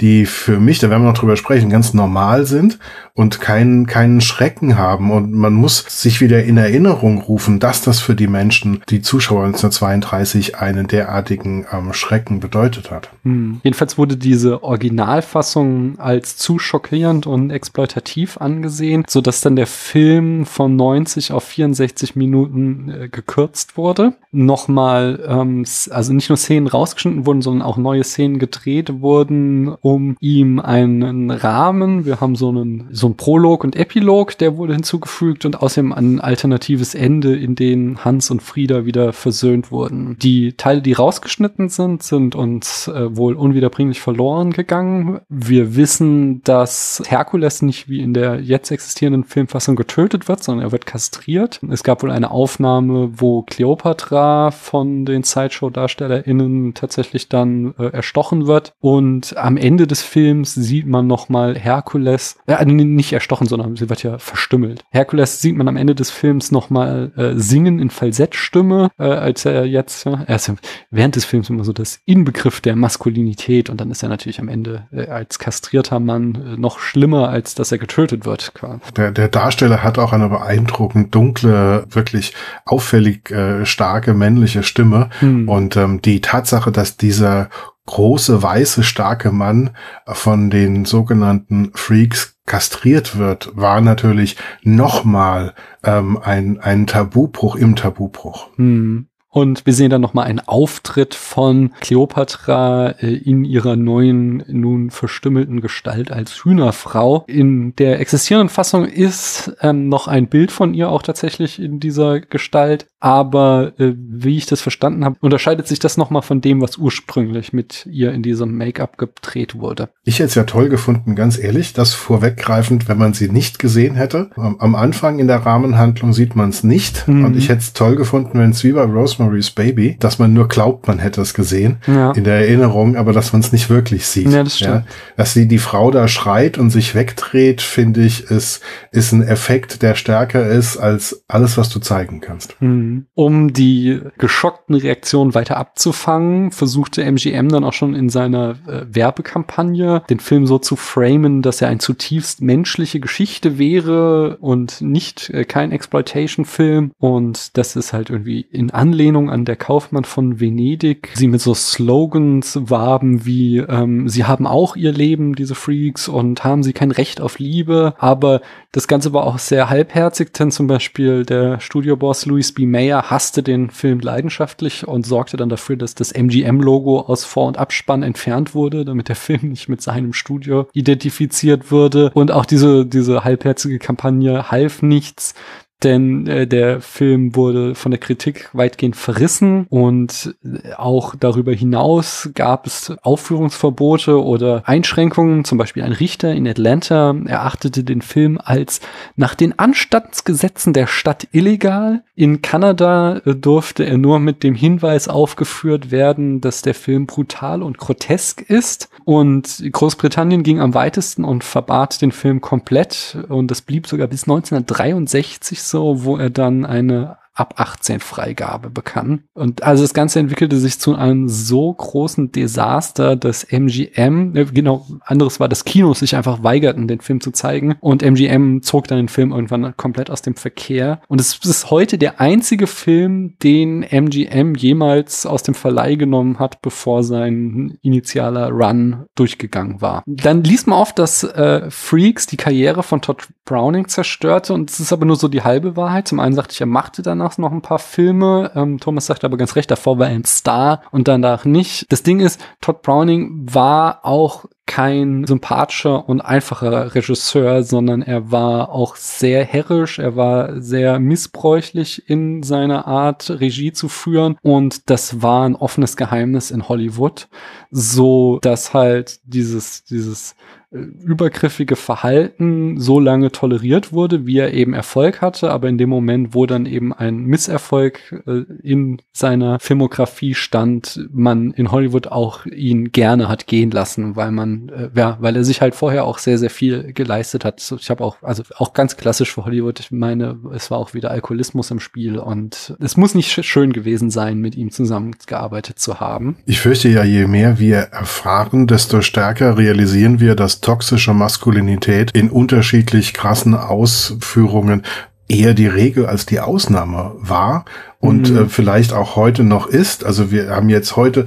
[0.00, 2.78] die für mich, da werden wir noch drüber sprechen, ganz normal sind
[3.14, 5.10] und keinen, keinen Schrecken haben.
[5.10, 9.44] Und man muss sich wieder in Erinnerung rufen, dass das für die Menschen, die Zuschauer
[9.44, 13.10] 1932 einen derartigen ähm, Schrecken bedeutet hat.
[13.24, 13.60] Hm.
[13.62, 20.46] Jedenfalls wurde diese Originalfassung als zu schockierend und exploitativ angesehen, so dass dann der Film
[20.46, 24.14] von 90 auf 64 Minuten äh, gekürzt wurde.
[24.32, 30.16] Nochmal, ähm, also nicht nur Szenen rausgeschnitten wurden, sondern auch neue Szenen gedreht wurden, um
[30.20, 35.44] ihm einen Rahmen, wir haben so einen so ein Prolog und Epilog, der wurde hinzugefügt
[35.44, 40.16] und außerdem ein alternatives Ende, in dem Hans und Frieda wieder versöhnt wurden.
[40.22, 45.20] Die Teile, die rausgeschnitten sind, sind uns äh, wohl unwiederbringlich verloren gegangen.
[45.28, 50.72] Wir wissen, dass Herkules nicht wie in der jetzt existierenden Filmfassung getötet wird, sondern er
[50.72, 51.60] wird kastriert.
[51.70, 58.74] Es gab wohl eine Aufnahme, wo Cleopatra von den Sideshow-DarstellerInnen tatsächlich dann äh, erstochen wird.
[58.80, 62.54] Und am Ende des Films sieht man nochmal Herkules, äh,
[62.94, 64.82] nicht erstochen, sondern sie wird ja verstümmelt.
[64.90, 69.64] Herkules sieht man am Ende des Films nochmal äh, singen in Falsettstimme, äh, als er
[69.66, 70.54] jetzt, ja, er ist ja
[70.90, 74.48] während des Films immer so das Inbegriff der Maskulinität und dann ist er natürlich am
[74.48, 78.52] Ende äh, als kastrierter Mann äh, noch schlimmer, als dass er getötet wird.
[78.96, 85.48] Der, der Darsteller hat auch eine beeindruckend dunkle, wirklich auffällig äh, starke männliche Stimme hm.
[85.48, 87.48] und ähm, die Tatsache, dass dieser
[87.86, 89.70] große, weiße, starke Mann
[90.06, 98.48] von den sogenannten Freaks kastriert wird, war natürlich nochmal ähm, ein, ein Tabubruch im Tabubruch.
[98.56, 99.09] Hm.
[99.30, 105.60] Und wir sehen dann nochmal einen Auftritt von Cleopatra äh, in ihrer neuen, nun verstümmelten
[105.60, 107.24] Gestalt als Hühnerfrau.
[107.28, 112.20] In der existierenden Fassung ist ähm, noch ein Bild von ihr auch tatsächlich in dieser
[112.20, 112.86] Gestalt.
[112.98, 117.52] Aber äh, wie ich das verstanden habe, unterscheidet sich das nochmal von dem, was ursprünglich
[117.52, 119.90] mit ihr in diesem Make-up gedreht wurde.
[120.04, 123.94] Ich hätte es ja toll gefunden, ganz ehrlich, das vorweggreifend, wenn man sie nicht gesehen
[123.94, 124.30] hätte.
[124.34, 127.06] Am Anfang in der Rahmenhandlung sieht man es nicht.
[127.06, 127.24] Mhm.
[127.24, 130.32] Und ich hätte es toll gefunden, wenn es wie bei Rosemary Rosemary's Baby, dass man
[130.32, 132.12] nur glaubt, man hätte es gesehen ja.
[132.12, 134.30] in der Erinnerung, aber dass man es nicht wirklich sieht.
[134.30, 134.74] Ja, das stimmt.
[134.74, 134.84] Ja?
[135.16, 139.82] Dass sie die Frau da schreit und sich wegdreht, finde ich, ist, ist ein Effekt,
[139.82, 142.60] der stärker ist als alles, was du zeigen kannst.
[142.60, 143.06] Mhm.
[143.14, 150.02] Um die geschockten Reaktionen weiter abzufangen, versuchte MGM dann auch schon in seiner äh, Werbekampagne
[150.08, 155.44] den Film so zu framen, dass er ein zutiefst menschliche Geschichte wäre und nicht äh,
[155.44, 161.10] kein Exploitation-Film und das ist halt irgendwie in Anlehnung Anlehnung an der Kaufmann von Venedig.
[161.14, 166.44] Sie mit so Slogans warben wie, ähm, sie haben auch ihr Leben, diese Freaks, und
[166.44, 167.94] haben sie kein Recht auf Liebe.
[167.98, 172.66] Aber das Ganze war auch sehr halbherzig, denn zum Beispiel der Studioboss Louis B.
[172.66, 177.58] Mayer hasste den Film leidenschaftlich und sorgte dann dafür, dass das MGM-Logo aus Vor- und
[177.58, 182.12] Abspann entfernt wurde, damit der Film nicht mit seinem Studio identifiziert würde.
[182.14, 185.34] Und auch diese, diese halbherzige Kampagne half nichts
[185.82, 192.30] denn äh, der Film wurde von der Kritik weitgehend verrissen und äh, auch darüber hinaus
[192.34, 195.44] gab es Aufführungsverbote oder Einschränkungen.
[195.44, 198.80] Zum Beispiel ein Richter in Atlanta erachtete den Film als
[199.16, 202.02] nach den Anstandsgesetzen der Stadt illegal.
[202.14, 207.62] In Kanada äh, durfte er nur mit dem Hinweis aufgeführt werden, dass der Film brutal
[207.62, 208.90] und grotesk ist.
[209.04, 213.18] Und Großbritannien ging am weitesten und verbat den Film komplett.
[213.28, 219.22] Und das blieb sogar bis 1963 so, wo er dann eine ab 18 Freigabe bekam.
[219.34, 224.86] Und also das Ganze entwickelte sich zu einem so großen Desaster, dass MGM, äh, genau,
[225.04, 227.76] anderes war, dass Kinos sich einfach weigerten, den Film zu zeigen.
[227.80, 231.00] Und MGM zog dann den Film irgendwann komplett aus dem Verkehr.
[231.08, 236.60] Und es ist heute der einzige Film, den MGM jemals aus dem Verleih genommen hat,
[236.62, 240.02] bevor sein initialer Run durchgegangen war.
[240.06, 244.54] Dann liest man oft, dass äh, Freaks die Karriere von Todd Browning zerstörte.
[244.54, 246.08] Und es ist aber nur so die halbe Wahrheit.
[246.08, 248.50] Zum einen sagte ich, er machte danach danach noch ein paar Filme.
[248.54, 251.86] Ähm, Thomas sagt aber ganz recht, davor war er ein Star und danach nicht.
[251.92, 258.70] Das Ding ist, Todd Browning war auch kein sympathischer und einfacher Regisseur, sondern er war
[258.70, 265.22] auch sehr herrisch, er war sehr missbräuchlich in seiner Art, Regie zu führen und das
[265.22, 267.28] war ein offenes Geheimnis in Hollywood,
[267.72, 270.36] so dass halt dieses, dieses
[270.70, 276.32] übergriffige Verhalten so lange toleriert wurde, wie er eben Erfolg hatte, aber in dem Moment,
[276.32, 282.92] wo dann eben ein Misserfolg äh, in seiner Filmografie stand, man in Hollywood auch ihn
[282.92, 286.38] gerne hat gehen lassen, weil man, äh, ja, weil er sich halt vorher auch sehr,
[286.38, 287.60] sehr viel geleistet hat.
[287.80, 291.10] Ich habe auch, also auch ganz klassisch für Hollywood, ich meine, es war auch wieder
[291.10, 296.36] Alkoholismus im Spiel und es muss nicht schön gewesen sein, mit ihm zusammengearbeitet zu haben.
[296.46, 302.30] Ich fürchte ja, je mehr wir erfahren, desto stärker realisieren wir, dass toxische Maskulinität in
[302.30, 304.82] unterschiedlich krassen Ausführungen
[305.30, 307.64] eher die Regel als die Ausnahme war
[308.00, 308.36] und mhm.
[308.36, 310.04] äh, vielleicht auch heute noch ist.
[310.04, 311.26] Also wir haben jetzt heute,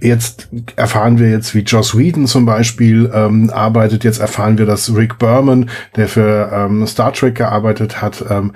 [0.00, 4.04] jetzt erfahren wir jetzt, wie Joss Whedon zum Beispiel ähm, arbeitet.
[4.04, 8.52] Jetzt erfahren wir, dass Rick Berman, der für ähm, Star Trek gearbeitet hat, ähm,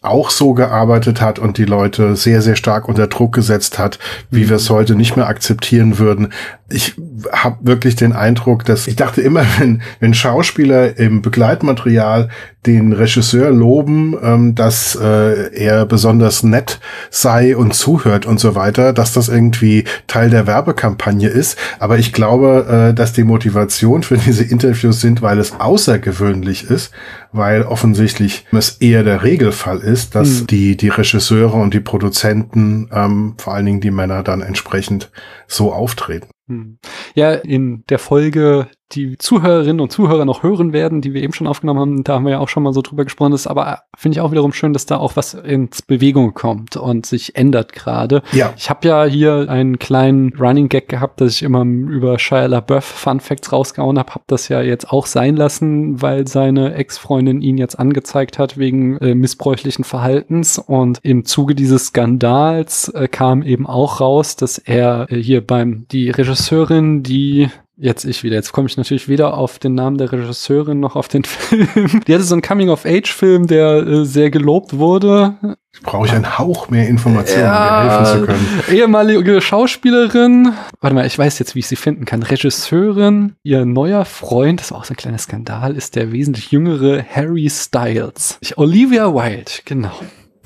[0.00, 3.98] auch so gearbeitet hat und die Leute sehr, sehr stark unter Druck gesetzt hat,
[4.30, 6.32] wie wir es heute nicht mehr akzeptieren würden.
[6.70, 6.94] Ich
[7.32, 12.28] habe wirklich den Eindruck, dass ich dachte immer, wenn, wenn Schauspieler im Begleitmaterial
[12.66, 16.80] den Regisseur loben, ähm, dass äh, er besonders nett
[17.10, 21.56] sei und zuhört und so weiter, dass das irgendwie Teil der Werbekampagne ist.
[21.78, 26.92] Aber ich glaube, äh, dass die Motivation für diese Interviews sind, weil es außergewöhnlich ist,
[27.32, 30.46] weil offensichtlich es eher der Regelfall ist, dass mhm.
[30.46, 35.10] die, die Regisseure und die Produzenten, ähm, vor allen Dingen die Männer, dann entsprechend
[35.46, 36.28] so auftreten.
[36.48, 36.78] Hm.
[37.14, 41.46] Ja, in der Folge die Zuhörerinnen und Zuhörer noch hören werden, die wir eben schon
[41.46, 42.04] aufgenommen haben.
[42.04, 43.32] Da haben wir ja auch schon mal so drüber gesprochen.
[43.32, 46.76] Das ist aber finde ich auch wiederum schön, dass da auch was ins Bewegung kommt
[46.76, 48.22] und sich ändert gerade.
[48.32, 48.52] Ja.
[48.56, 52.84] Ich habe ja hier einen kleinen Running Gag gehabt, dass ich immer über Shia LaBeouf
[52.84, 54.14] Fun Facts rausgehauen habe.
[54.14, 58.98] Habe das ja jetzt auch sein lassen, weil seine Ex-Freundin ihn jetzt angezeigt hat wegen
[58.98, 60.58] äh, missbräuchlichen Verhaltens.
[60.58, 65.86] Und im Zuge dieses Skandals äh, kam eben auch raus, dass er äh, hier beim
[65.90, 67.48] die Regisseurin, die
[67.80, 68.34] Jetzt ich wieder.
[68.34, 72.00] Jetzt komme ich natürlich weder auf den Namen der Regisseurin noch auf den Film.
[72.06, 75.34] Die hatte so einen Coming-of-Age-Film, der äh, sehr gelobt wurde.
[75.82, 78.62] Brauche ich einen Hauch mehr Informationen, ja, um dir helfen zu können.
[78.72, 80.54] Ehemalige Schauspielerin.
[80.80, 82.24] Warte mal, ich weiß jetzt, wie ich sie finden kann.
[82.24, 87.04] Regisseurin, ihr neuer Freund, das war auch so ein kleiner Skandal, ist der wesentlich jüngere
[87.04, 88.40] Harry Styles.
[88.56, 89.92] Olivia Wilde, genau.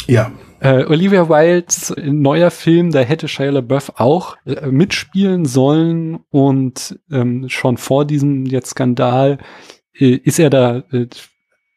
[0.06, 0.30] Ja.
[0.62, 6.20] Äh, Olivia Wildes neuer Film, da hätte Shia LaBeouf auch äh, mitspielen sollen.
[6.30, 9.38] Und ähm, schon vor diesem jetzt Skandal
[9.92, 11.08] äh, ist er da äh,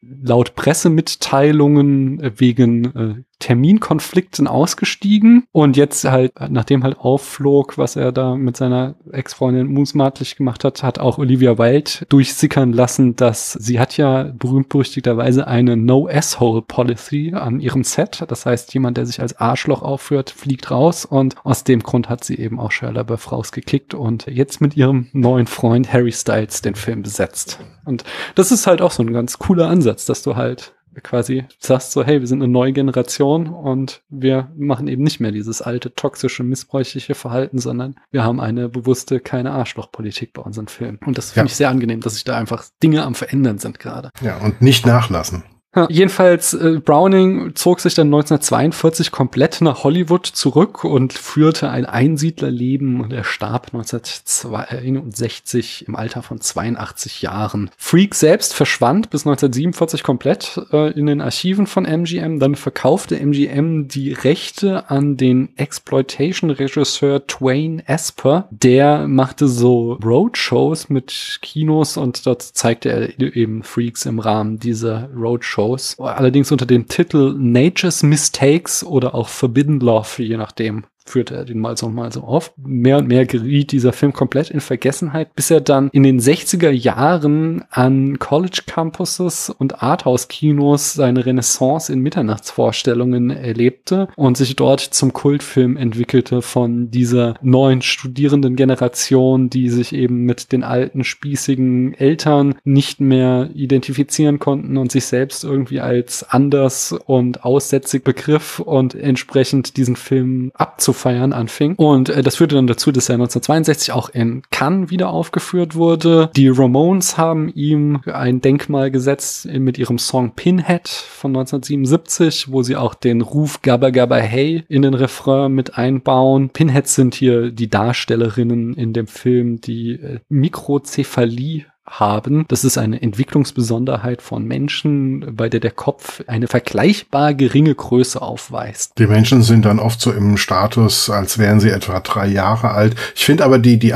[0.02, 8.10] laut Pressemitteilungen äh, wegen äh, Terminkonflikten ausgestiegen und jetzt halt, nachdem halt aufflog, was er
[8.10, 13.78] da mit seiner Ex-Freundin musmatlich gemacht hat, hat auch Olivia Wilde durchsickern lassen, dass sie
[13.78, 18.24] hat ja berühmt-berüchtigterweise eine No-Asshole-Policy an ihrem Set.
[18.26, 22.24] Das heißt, jemand, der sich als Arschloch aufführt, fliegt raus und aus dem Grund hat
[22.24, 26.74] sie eben auch Shia LaBeouf rausgekickt und jetzt mit ihrem neuen Freund Harry Styles den
[26.74, 27.58] Film besetzt.
[27.84, 31.92] Und das ist halt auch so ein ganz cooler Ansatz, dass du halt quasi sagst
[31.92, 35.94] so, hey, wir sind eine neue Generation und wir machen eben nicht mehr dieses alte,
[35.94, 40.98] toxische, missbräuchliche Verhalten, sondern wir haben eine bewusste, keine Arschlochpolitik bei unseren Filmen.
[41.04, 41.52] Und das finde ja.
[41.52, 44.10] ich sehr angenehm, dass sich da einfach Dinge am Verändern sind gerade.
[44.20, 45.44] Ja, und nicht nachlassen.
[45.88, 53.02] Jedenfalls, äh, Browning zog sich dann 1942 komplett nach Hollywood zurück und führte ein Einsiedlerleben
[53.02, 57.70] und er starb 1961 im Alter von 82 Jahren.
[57.76, 62.38] Freak selbst verschwand bis 1947 komplett äh, in den Archiven von MGM.
[62.38, 68.48] Dann verkaufte MGM die Rechte an den Exploitation-Regisseur Twain Esper.
[68.50, 75.10] Der machte so Roadshows mit Kinos und dort zeigte er eben Freaks im Rahmen dieser
[75.14, 81.36] Roadshows Shows, allerdings unter dem Titel Nature's Mistakes oder auch Forbidden Love, je nachdem führte
[81.36, 82.52] er den mal so mal so auf.
[82.56, 86.70] Mehr und mehr geriet dieser Film komplett in Vergessenheit, bis er dann in den 60er
[86.70, 95.12] Jahren an College Campuses und Arthouse-Kinos seine Renaissance in Mitternachtsvorstellungen erlebte und sich dort zum
[95.12, 102.56] Kultfilm entwickelte von dieser neuen studierenden Generation, die sich eben mit den alten spießigen Eltern
[102.64, 109.76] nicht mehr identifizieren konnten und sich selbst irgendwie als anders und aussätzig begriff und entsprechend
[109.76, 111.74] diesen Film abzufeiern feiern anfing.
[111.76, 116.30] Und äh, das führte dann dazu, dass er 1962 auch in Cannes wieder aufgeführt wurde.
[116.36, 122.76] Die Ramones haben ihm ein Denkmal gesetzt mit ihrem Song Pinhead von 1977, wo sie
[122.76, 126.50] auch den Ruf Gabba Gabba Hey in den Refrain mit einbauen.
[126.50, 132.44] Pinheads sind hier die Darstellerinnen in dem Film, die äh, Mikrozephalie haben.
[132.48, 138.92] Das ist eine Entwicklungsbesonderheit von Menschen, bei der der Kopf eine vergleichbar geringe Größe aufweist.
[138.98, 142.96] Die Menschen sind dann oft so im Status, als wären sie etwa drei Jahre alt.
[143.14, 143.94] Ich finde aber die, die,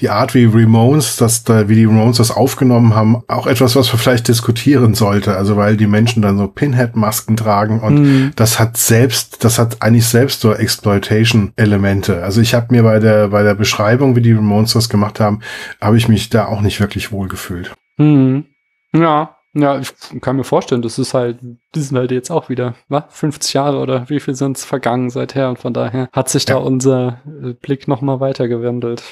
[0.00, 3.98] die Art, wie Ramones, das, wie die Ramones das aufgenommen haben, auch etwas, was man
[3.98, 5.36] vielleicht diskutieren sollte.
[5.36, 8.32] Also weil die Menschen dann so Pinhead-Masken tragen und mm.
[8.36, 12.22] das hat selbst, das hat eigentlich selbst so Exploitation-Elemente.
[12.22, 15.40] Also ich habe mir bei der, bei der Beschreibung, wie die Ramones das gemacht haben,
[15.80, 17.74] habe ich mich da auch nicht wirklich wohl gefühlt.
[17.96, 18.44] Mhm.
[18.92, 21.38] Ja, ja, ich kann mir vorstellen, das ist halt,
[21.74, 25.10] die sind halt jetzt auch wieder, was, 50 Jahre oder wie viel sind es vergangen
[25.10, 26.56] seither und von daher hat sich ja.
[26.56, 29.02] da unser äh, Blick nochmal weitergewandelt,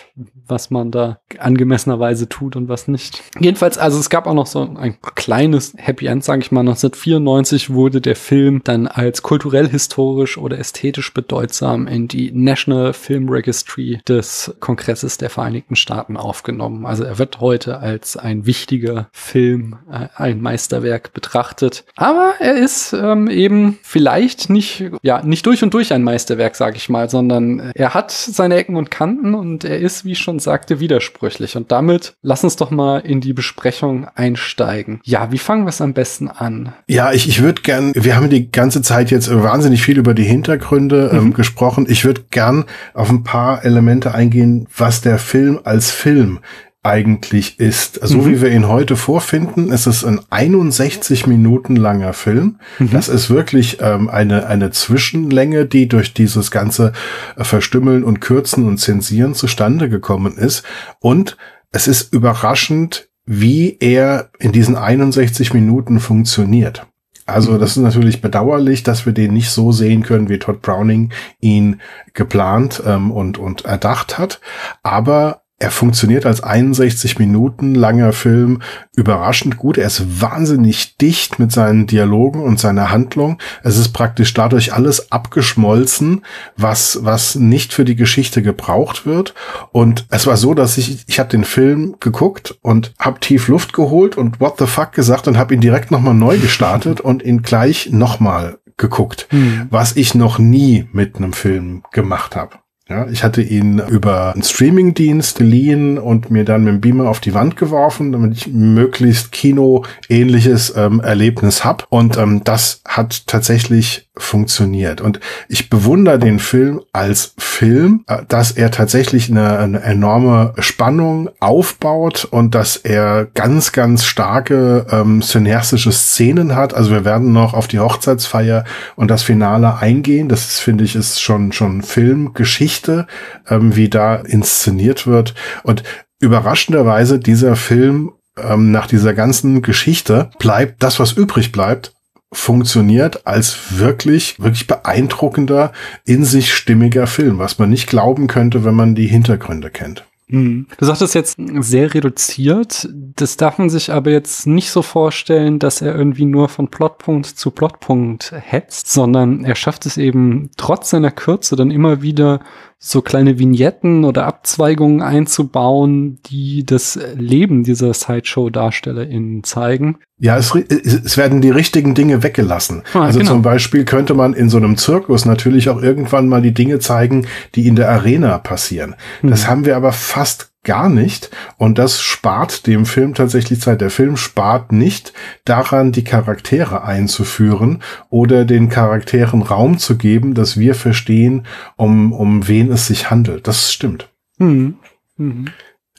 [0.46, 3.22] was man da angemessenerweise tut und was nicht.
[3.38, 7.70] Jedenfalls, also es gab auch noch so ein kleines Happy End, sage ich mal, 1994
[7.70, 14.00] wurde der Film dann als kulturell, historisch oder ästhetisch bedeutsam in die National Film Registry
[14.08, 16.86] des Kongresses der Vereinigten Staaten aufgenommen.
[16.86, 21.84] Also er wird heute als ein wichtiger Film, äh, ein Meisterwerk betrachtet.
[21.96, 26.76] Aber er ist ähm, eben vielleicht nicht, ja, nicht durch und durch ein Meisterwerk, sage
[26.76, 30.38] ich mal, sondern er hat seine Ecken und Kanten und er ist, wie ich schon
[30.38, 31.56] sagte, widersprüchlich.
[31.56, 35.00] Und damit lass uns doch mal in die Besprechung einsteigen.
[35.04, 36.72] Ja, wie fangen wir es am besten an?
[36.86, 40.24] Ja, ich, ich würde gern, wir haben die ganze Zeit jetzt wahnsinnig viel über die
[40.24, 41.34] Hintergründe ähm, mhm.
[41.34, 41.86] gesprochen.
[41.86, 46.40] Ich würde gern auf ein paar Elemente eingehen, was der Film als Film
[46.88, 48.00] eigentlich ist.
[48.02, 48.26] So mhm.
[48.26, 52.58] wie wir ihn heute vorfinden, ist es ein 61 Minuten langer Film.
[52.78, 52.90] Mhm.
[52.92, 56.92] Das ist wirklich ähm, eine, eine Zwischenlänge, die durch dieses ganze
[57.36, 60.64] äh, Verstümmeln und Kürzen und Zensieren zustande gekommen ist.
[60.98, 61.36] Und
[61.70, 66.86] es ist überraschend, wie er in diesen 61 Minuten funktioniert.
[67.26, 67.58] Also mhm.
[67.58, 71.82] das ist natürlich bedauerlich, dass wir den nicht so sehen können, wie Todd Browning ihn
[72.14, 74.40] geplant ähm, und, und erdacht hat.
[74.82, 78.62] Aber er funktioniert als 61 Minuten langer Film
[78.94, 79.76] überraschend gut.
[79.76, 83.38] Er ist wahnsinnig dicht mit seinen Dialogen und seiner Handlung.
[83.64, 86.24] Es ist praktisch dadurch alles abgeschmolzen,
[86.56, 89.34] was, was nicht für die Geschichte gebraucht wird.
[89.72, 93.72] Und es war so, dass ich, ich habe den Film geguckt und habe tief Luft
[93.72, 97.42] geholt und what the fuck gesagt und habe ihn direkt nochmal neu gestartet und ihn
[97.42, 99.66] gleich nochmal geguckt, hm.
[99.70, 102.58] was ich noch nie mit einem Film gemacht habe.
[102.88, 107.20] Ja, ich hatte ihn über einen Streamingdienst geliehen und mir dann mit dem Beamer auf
[107.20, 111.86] die Wand geworfen, damit ich möglichst Kino-ähnliches ähm, Erlebnis hab.
[111.90, 115.00] Und ähm, das hat tatsächlich funktioniert.
[115.00, 121.30] Und ich bewundere den Film als Film, äh, dass er tatsächlich eine, eine enorme Spannung
[121.40, 126.74] aufbaut und dass er ganz, ganz starke ähm, cineastische Szenen hat.
[126.74, 128.64] Also wir werden noch auf die Hochzeitsfeier
[128.96, 130.28] und das Finale eingehen.
[130.28, 133.06] Das ist, finde ich, ist schon, schon Filmgeschichte Geschichte,
[133.48, 135.34] ähm, wie da inszeniert wird.
[135.62, 135.82] Und
[136.18, 141.94] überraschenderweise dieser Film ähm, nach dieser ganzen Geschichte bleibt das, was übrig bleibt,
[142.32, 145.72] funktioniert als wirklich, wirklich beeindruckender,
[146.04, 150.04] in sich stimmiger Film, was man nicht glauben könnte, wenn man die Hintergründe kennt.
[150.28, 150.66] Mhm.
[150.76, 152.88] Du sagtest jetzt sehr reduziert.
[153.16, 157.26] Das darf man sich aber jetzt nicht so vorstellen, dass er irgendwie nur von Plotpunkt
[157.26, 162.40] zu Plotpunkt hetzt, sondern er schafft es eben trotz seiner Kürze dann immer wieder
[162.80, 169.98] so kleine Vignetten oder Abzweigungen einzubauen, die das Leben dieser Sideshow-DarstellerInnen zeigen.
[170.20, 172.82] Ja, es, es werden die richtigen Dinge weggelassen.
[172.94, 173.32] Ah, also genau.
[173.32, 177.26] zum Beispiel könnte man in so einem Zirkus natürlich auch irgendwann mal die Dinge zeigen,
[177.56, 178.94] die in der Arena passieren.
[179.20, 179.30] Hm.
[179.30, 181.30] Das haben wir aber fast gar nicht.
[181.56, 183.80] Und das spart dem Film tatsächlich Zeit.
[183.80, 185.12] Der Film spart nicht
[185.44, 191.46] daran, die Charaktere einzuführen oder den Charakteren Raum zu geben, dass wir verstehen,
[191.76, 193.46] um, um wen es sich handelt.
[193.48, 194.10] Das stimmt.
[194.38, 194.76] Mhm.
[195.16, 195.46] Mhm.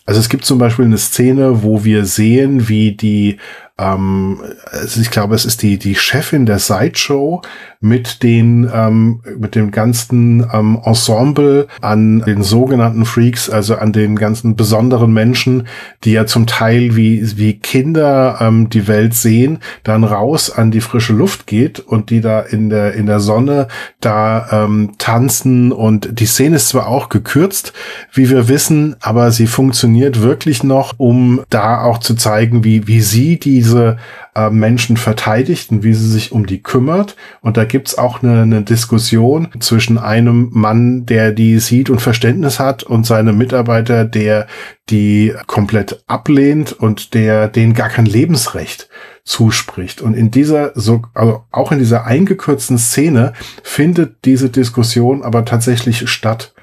[0.05, 3.38] Also es gibt zum Beispiel eine Szene, wo wir sehen, wie die
[3.80, 7.41] ähm, also ich glaube, es ist die, die Chefin der Sideshow
[7.82, 14.17] mit den, ähm, mit dem ganzen ähm, Ensemble an den sogenannten Freaks, also an den
[14.17, 15.67] ganzen besonderen Menschen,
[16.03, 20.82] die ja zum Teil wie, wie Kinder ähm, die Welt sehen, dann raus an die
[20.82, 23.69] frische Luft geht und die da in der, in der Sonne
[24.01, 25.71] da ähm, tanzen.
[25.71, 27.71] Und die Szene ist zwar auch gekürzt,
[28.11, 32.99] wie wir wissen, aber sie funktioniert wirklich noch, um da auch zu zeigen, wie, wie
[32.99, 33.97] sie die diese
[34.36, 37.15] äh, Menschen verteidigt und wie sie sich um die kümmert.
[37.41, 42.59] Und da gibt's auch eine, eine Diskussion zwischen einem Mann, der die sieht und Verständnis
[42.59, 44.47] hat, und seinem Mitarbeiter, der
[44.89, 48.89] die komplett ablehnt und der denen gar kein Lebensrecht
[49.24, 50.01] zuspricht.
[50.01, 56.09] Und in dieser, so, also auch in dieser eingekürzten Szene findet diese Diskussion aber tatsächlich
[56.09, 56.53] statt.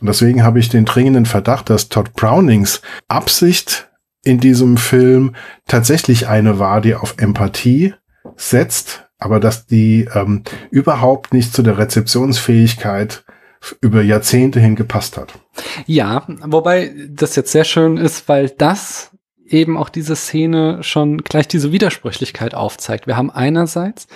[0.00, 3.88] Und deswegen habe ich den dringenden Verdacht, dass Todd Brownings Absicht
[4.26, 7.94] in diesem Film tatsächlich eine war, die auf Empathie
[8.34, 13.24] setzt, aber dass die ähm, überhaupt nicht zu der Rezeptionsfähigkeit
[13.80, 15.32] über Jahrzehnte hin gepasst hat.
[15.86, 19.12] Ja, wobei das jetzt sehr schön ist, weil das
[19.46, 23.06] eben auch diese Szene schon gleich diese Widersprüchlichkeit aufzeigt.
[23.06, 24.08] Wir haben einerseits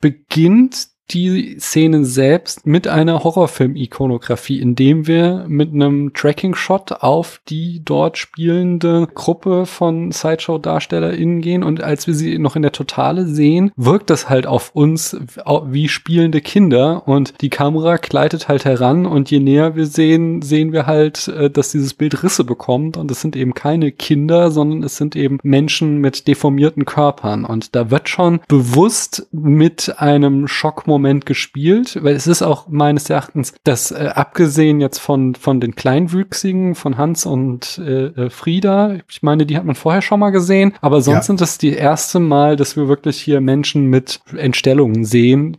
[0.00, 8.18] beginnt die Szene selbst mit einer Horrorfilm-Ikonografie, indem wir mit einem Tracking-Shot auf die dort
[8.18, 11.62] spielende Gruppe von Sideshow-DarstellerInnen gehen.
[11.62, 15.16] Und als wir sie noch in der Totale sehen, wirkt das halt auf uns
[15.64, 17.08] wie spielende Kinder.
[17.08, 19.06] Und die Kamera gleitet halt heran.
[19.06, 22.98] Und je näher wir sehen, sehen wir halt, äh, dass dieses Bild Risse bekommt.
[22.98, 27.46] Und es sind eben keine Kinder, sondern es sind eben Menschen mit deformierten Körpern.
[27.46, 33.08] Und da wird schon bewusst mit einem Schockmoment Moment gespielt, weil es ist auch meines
[33.08, 38.96] Erachtens, dass äh, abgesehen jetzt von, von den Kleinwüchsigen, von Hans und äh, äh, Frieda,
[39.08, 41.22] ich meine, die hat man vorher schon mal gesehen, aber sonst ja.
[41.22, 45.56] sind das die erste Mal, dass wir wirklich hier Menschen mit Entstellungen sehen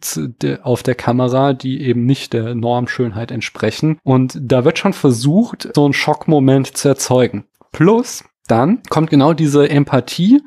[0.63, 3.97] auf der Kamera, die eben nicht der Normschönheit entsprechen.
[4.03, 7.45] Und da wird schon versucht, so einen Schockmoment zu erzeugen.
[7.71, 10.41] Plus, dann kommt genau diese Empathie,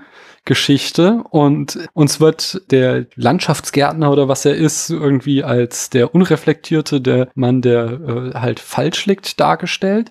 [0.44, 7.28] Geschichte und uns wird der Landschaftsgärtner oder was er ist irgendwie als der unreflektierte, der
[7.34, 10.10] Mann, der äh, halt falsch liegt, dargestellt.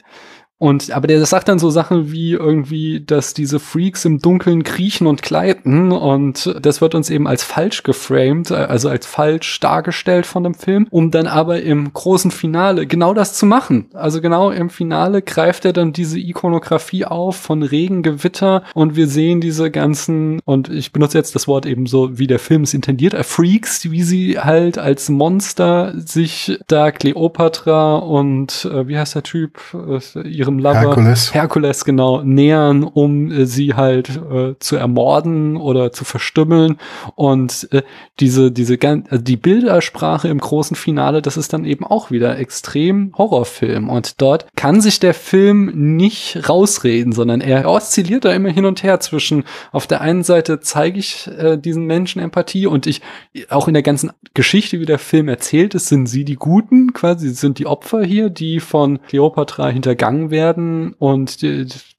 [0.61, 5.07] Und, aber der sagt dann so Sachen wie irgendwie, dass diese Freaks im Dunkeln kriechen
[5.07, 10.43] und gleiten und das wird uns eben als falsch geframed, also als falsch dargestellt von
[10.43, 13.87] dem Film, um dann aber im großen Finale genau das zu machen.
[13.93, 19.07] Also genau im Finale greift er dann diese Ikonografie auf von Regen, Gewitter und wir
[19.07, 22.75] sehen diese ganzen, und ich benutze jetzt das Wort eben so, wie der Film es
[22.75, 29.15] intendiert, äh, Freaks, wie sie halt als Monster sich da Cleopatra und, äh, wie heißt
[29.15, 34.55] der Typ, äh, ihre ihrem Lover Herkules, Herkules genau nähern, um äh, sie halt äh,
[34.59, 36.77] zu ermorden oder zu verstümmeln.
[37.15, 37.83] Und äh,
[38.19, 43.13] diese, diese also die Bildersprache im großen Finale, das ist dann eben auch wieder extrem
[43.17, 43.89] Horrorfilm.
[43.89, 48.83] Und dort kann sich der Film nicht rausreden, sondern er oszilliert da immer hin und
[48.83, 53.01] her zwischen auf der einen Seite zeige ich äh, diesen Menschen Empathie und ich
[53.49, 57.29] auch in der ganzen Geschichte, wie der Film erzählt ist, sind sie die Guten, quasi
[57.29, 61.45] sind die Opfer hier, die von Cleopatra hintergangen werden werden und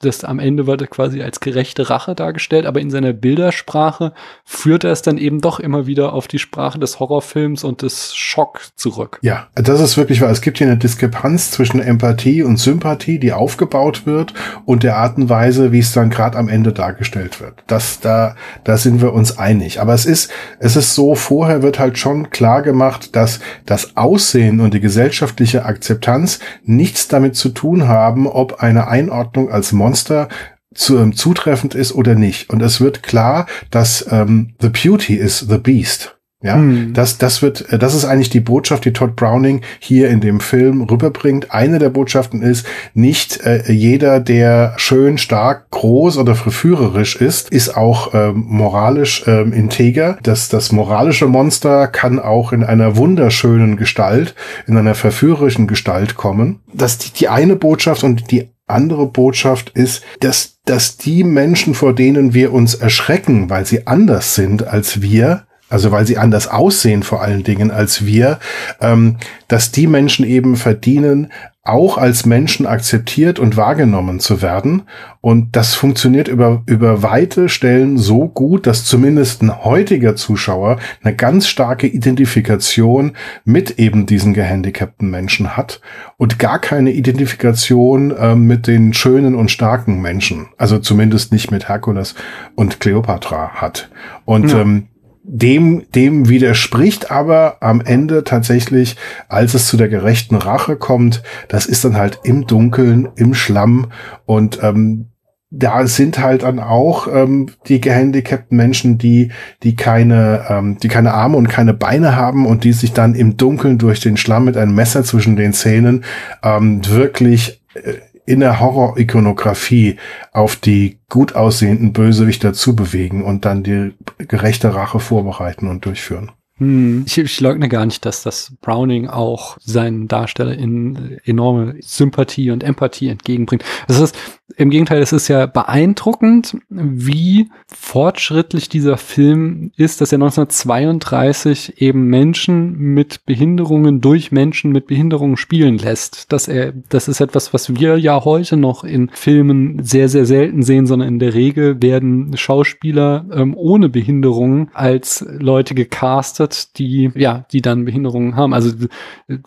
[0.01, 4.12] das am Ende wird quasi als gerechte Rache dargestellt, aber in seiner Bildersprache
[4.45, 8.14] führt er es dann eben doch immer wieder auf die Sprache des Horrorfilms und des
[8.14, 9.18] Schock zurück.
[9.22, 10.30] Ja, das ist wirklich wahr.
[10.30, 14.34] Es gibt hier eine Diskrepanz zwischen Empathie und Sympathie, die aufgebaut wird
[14.64, 17.62] und der Art und Weise, wie es dann gerade am Ende dargestellt wird.
[17.68, 18.34] Das, da,
[18.64, 19.80] da sind wir uns einig.
[19.80, 24.61] Aber es ist, es ist so, vorher wird halt schon klar gemacht, dass das Aussehen
[24.61, 30.28] und die gesellschaftliche Akzeptanz nichts damit zu tun haben, ob eine Einordnung als Monster
[30.74, 32.50] zu, ähm, zutreffend ist oder nicht.
[32.50, 36.18] Und es wird klar, dass ähm, The Beauty is the Beast.
[36.43, 36.93] Ja, hm.
[36.93, 40.40] das, das wird, äh, das ist eigentlich die Botschaft, die Todd Browning hier in dem
[40.40, 41.53] Film rüberbringt.
[41.53, 47.76] Eine der Botschaften ist, nicht äh, jeder, der schön, stark, groß oder verführerisch ist, ist
[47.76, 50.18] auch ähm, moralisch ähm, integer.
[50.22, 54.34] Das, das moralische Monster kann auch in einer wunderschönen Gestalt,
[54.66, 56.61] in einer verführerischen Gestalt kommen.
[56.72, 61.74] Das ist die, die eine Botschaft und die andere Botschaft ist, dass, dass die Menschen,
[61.74, 66.48] vor denen wir uns erschrecken, weil sie anders sind als wir, also weil sie anders
[66.48, 68.38] aussehen vor allen Dingen als wir,
[68.80, 69.16] ähm,
[69.48, 71.32] dass die Menschen eben verdienen,
[71.64, 74.82] auch als Menschen akzeptiert und wahrgenommen zu werden.
[75.20, 81.14] Und das funktioniert über, über weite Stellen so gut, dass zumindest ein heutiger Zuschauer eine
[81.14, 83.12] ganz starke Identifikation
[83.44, 85.80] mit eben diesen gehandicapten Menschen hat
[86.16, 90.48] und gar keine Identifikation äh, mit den schönen und starken Menschen.
[90.58, 92.16] Also zumindest nicht mit Herkules
[92.56, 93.88] und Cleopatra hat.
[94.24, 94.62] Und ja.
[94.62, 94.88] ähm,
[95.24, 98.96] dem, dem widerspricht aber am Ende tatsächlich,
[99.28, 103.92] als es zu der gerechten Rache kommt, das ist dann halt im Dunkeln, im Schlamm
[104.26, 105.08] und ähm,
[105.54, 111.12] da sind halt dann auch ähm, die gehandicapten Menschen, die die keine ähm, die keine
[111.12, 114.56] Arme und keine Beine haben und die sich dann im Dunkeln durch den Schlamm mit
[114.56, 116.04] einem Messer zwischen den Zähnen
[116.42, 119.96] ähm, wirklich äh, in der Horror-Ikonografie
[120.32, 126.30] auf die gut aussehenden Bösewichter zubewegen und dann die gerechte Rache vorbereiten und durchführen.
[126.58, 132.62] Hm, ich, ich leugne gar nicht, dass das Browning auch seinen DarstellerInnen enorme Sympathie und
[132.62, 133.64] Empathie entgegenbringt.
[133.88, 134.16] Das ist,
[134.57, 142.07] im Gegenteil, es ist ja beeindruckend, wie fortschrittlich dieser Film ist, dass er 1932 eben
[142.07, 146.32] Menschen mit Behinderungen durch Menschen mit Behinderungen spielen lässt.
[146.32, 150.62] Dass er, das ist etwas, was wir ja heute noch in Filmen sehr, sehr selten
[150.62, 157.46] sehen, sondern in der Regel werden Schauspieler ähm, ohne Behinderungen als Leute gecastet, die, ja,
[157.53, 158.55] die dann Behinderungen haben.
[158.55, 158.72] Also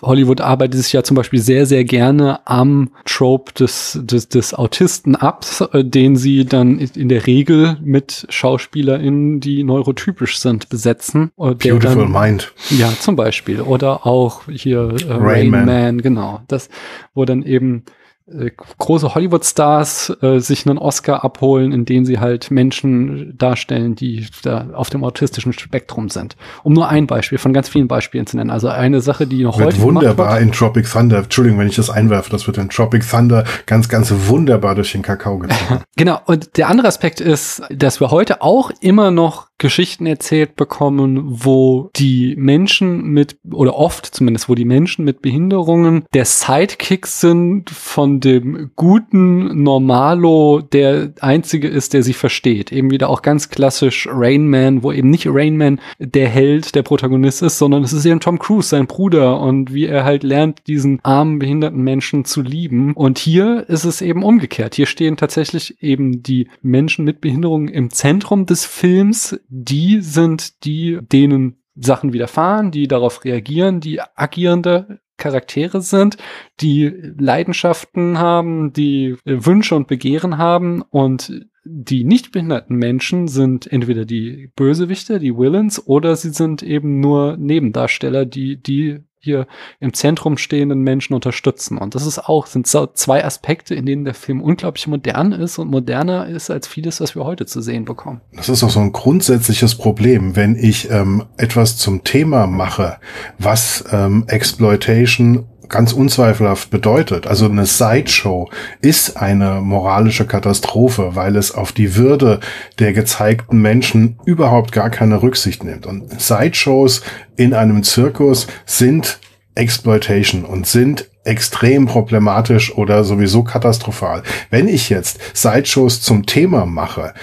[0.02, 4.54] Hollywood arbeitet sich ja zum Beispiel sehr, sehr gerne am Trope des, des, des
[4.96, 11.32] Autisten ab, äh, den sie dann in der Regel mit SchauspielerInnen, die neurotypisch sind, besetzen.
[11.36, 12.54] Beautiful dann, Mind.
[12.70, 13.62] Ja, zum Beispiel.
[13.62, 15.66] Oder auch hier äh, Rain, Rain Man.
[15.66, 16.42] Man, genau.
[16.48, 16.70] Das,
[17.14, 17.92] wo dann eben äh,
[18.28, 24.90] große Hollywood-Stars äh, sich einen Oscar abholen, indem sie halt Menschen darstellen, die da auf
[24.90, 26.36] dem autistischen Spektrum sind.
[26.64, 28.50] Um nur ein Beispiel von ganz vielen Beispielen zu nennen.
[28.50, 31.20] Also eine Sache, die noch wird heute wunderbar in Tropic Thunder.
[31.20, 35.04] Entschuldigung, wenn ich das einwerfe, das wird in Tropic Thunder ganz, ganz wunderbar durch den
[35.04, 35.82] Kakao gezogen.
[35.96, 36.20] genau.
[36.26, 41.90] Und der andere Aspekt ist, dass wir heute auch immer noch Geschichten erzählt bekommen, wo
[41.96, 48.20] die Menschen mit, oder oft zumindest, wo die Menschen mit Behinderungen der Sidekicks sind von
[48.20, 52.72] dem guten Normalo, der einzige ist, der sie versteht.
[52.72, 56.84] Eben wieder auch ganz klassisch Rain Man, wo eben nicht Rain Man der Held, der
[56.84, 60.68] Protagonist ist, sondern es ist eben Tom Cruise, sein Bruder und wie er halt lernt,
[60.68, 62.94] diesen armen, behinderten Menschen zu lieben.
[62.94, 64.76] Und hier ist es eben umgekehrt.
[64.76, 71.00] Hier stehen tatsächlich eben die Menschen mit Behinderungen im Zentrum des Films, die sind die,
[71.02, 76.18] denen Sachen widerfahren, die darauf reagieren, die agierende Charaktere sind,
[76.60, 76.88] die
[77.18, 84.52] Leidenschaften haben, die Wünsche und Begehren haben und die nicht behinderten Menschen sind entweder die
[84.56, 89.48] Bösewichte, die Villains, oder sie sind eben nur Nebendarsteller, die die hier
[89.80, 91.78] im Zentrum stehenden Menschen unterstützen.
[91.78, 95.70] Und das ist auch, sind zwei Aspekte, in denen der Film unglaublich modern ist und
[95.70, 98.22] moderner ist als vieles, was wir heute zu sehen bekommen.
[98.34, 102.98] Das ist auch so ein grundsätzliches Problem, wenn ich ähm, etwas zum Thema mache,
[103.40, 107.28] was ähm, Exploitation ganz unzweifelhaft bedeutet.
[107.28, 108.50] Also eine Sideshow
[108.82, 112.40] ist eine moralische Katastrophe, weil es auf die Würde
[112.80, 115.86] der gezeigten Menschen überhaupt gar keine Rücksicht nimmt.
[115.86, 117.02] Und Sideshows
[117.36, 119.20] in einem Zirkus sind
[119.56, 124.22] Exploitation und sind extrem problematisch oder sowieso katastrophal.
[124.52, 127.14] Wenn ich jetzt Sideshows zum Thema mache,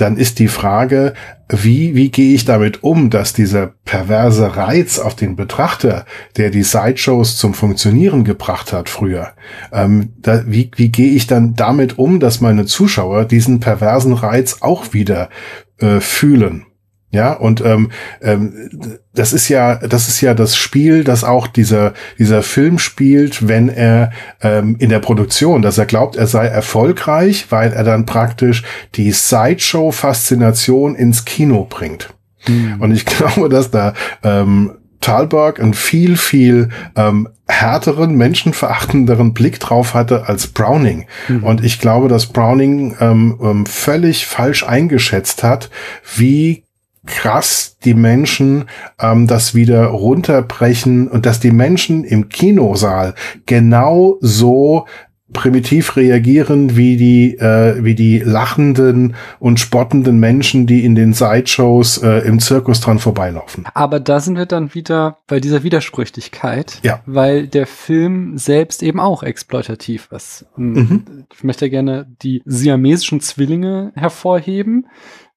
[0.00, 1.14] dann ist die Frage,
[1.48, 6.62] wie, wie gehe ich damit um, dass dieser perverse Reiz auf den Betrachter, der die
[6.62, 9.32] Sideshows zum Funktionieren gebracht hat früher,
[9.72, 14.58] ähm, da, wie, wie gehe ich dann damit um, dass meine Zuschauer diesen perversen Reiz
[14.60, 15.28] auch wieder
[15.78, 16.66] äh, fühlen?
[17.12, 17.90] Ja, und ähm,
[18.22, 18.70] ähm,
[19.12, 23.68] das ist ja, das ist ja das Spiel, das auch dieser, dieser Film spielt, wenn
[23.68, 28.62] er ähm, in der Produktion, dass er glaubt, er sei erfolgreich, weil er dann praktisch
[28.94, 32.14] die Sideshow-Faszination ins Kino bringt.
[32.46, 32.76] Mhm.
[32.78, 39.94] Und ich glaube, dass da ähm, Talberg einen viel, viel ähm, härteren, menschenverachtenderen Blick drauf
[39.94, 41.06] hatte als Browning.
[41.26, 41.42] Mhm.
[41.42, 45.70] Und ich glaube, dass Browning ähm, ähm, völlig falsch eingeschätzt hat,
[46.14, 46.64] wie
[47.06, 48.66] krass die Menschen
[49.00, 53.14] ähm, das wieder runterbrechen und dass die Menschen im Kinosaal
[53.46, 54.86] genau so
[55.32, 61.98] primitiv reagieren wie die äh, wie die lachenden und spottenden Menschen, die in den Sideshows
[61.98, 63.64] äh, im Zirkus dran vorbeilaufen.
[63.74, 67.00] Aber da sind wir dann wieder bei dieser Widersprüchlichkeit, ja.
[67.06, 70.46] weil der Film selbst eben auch exploitativ ist.
[70.56, 71.26] Mhm.
[71.32, 74.86] Ich möchte gerne die siamesischen Zwillinge hervorheben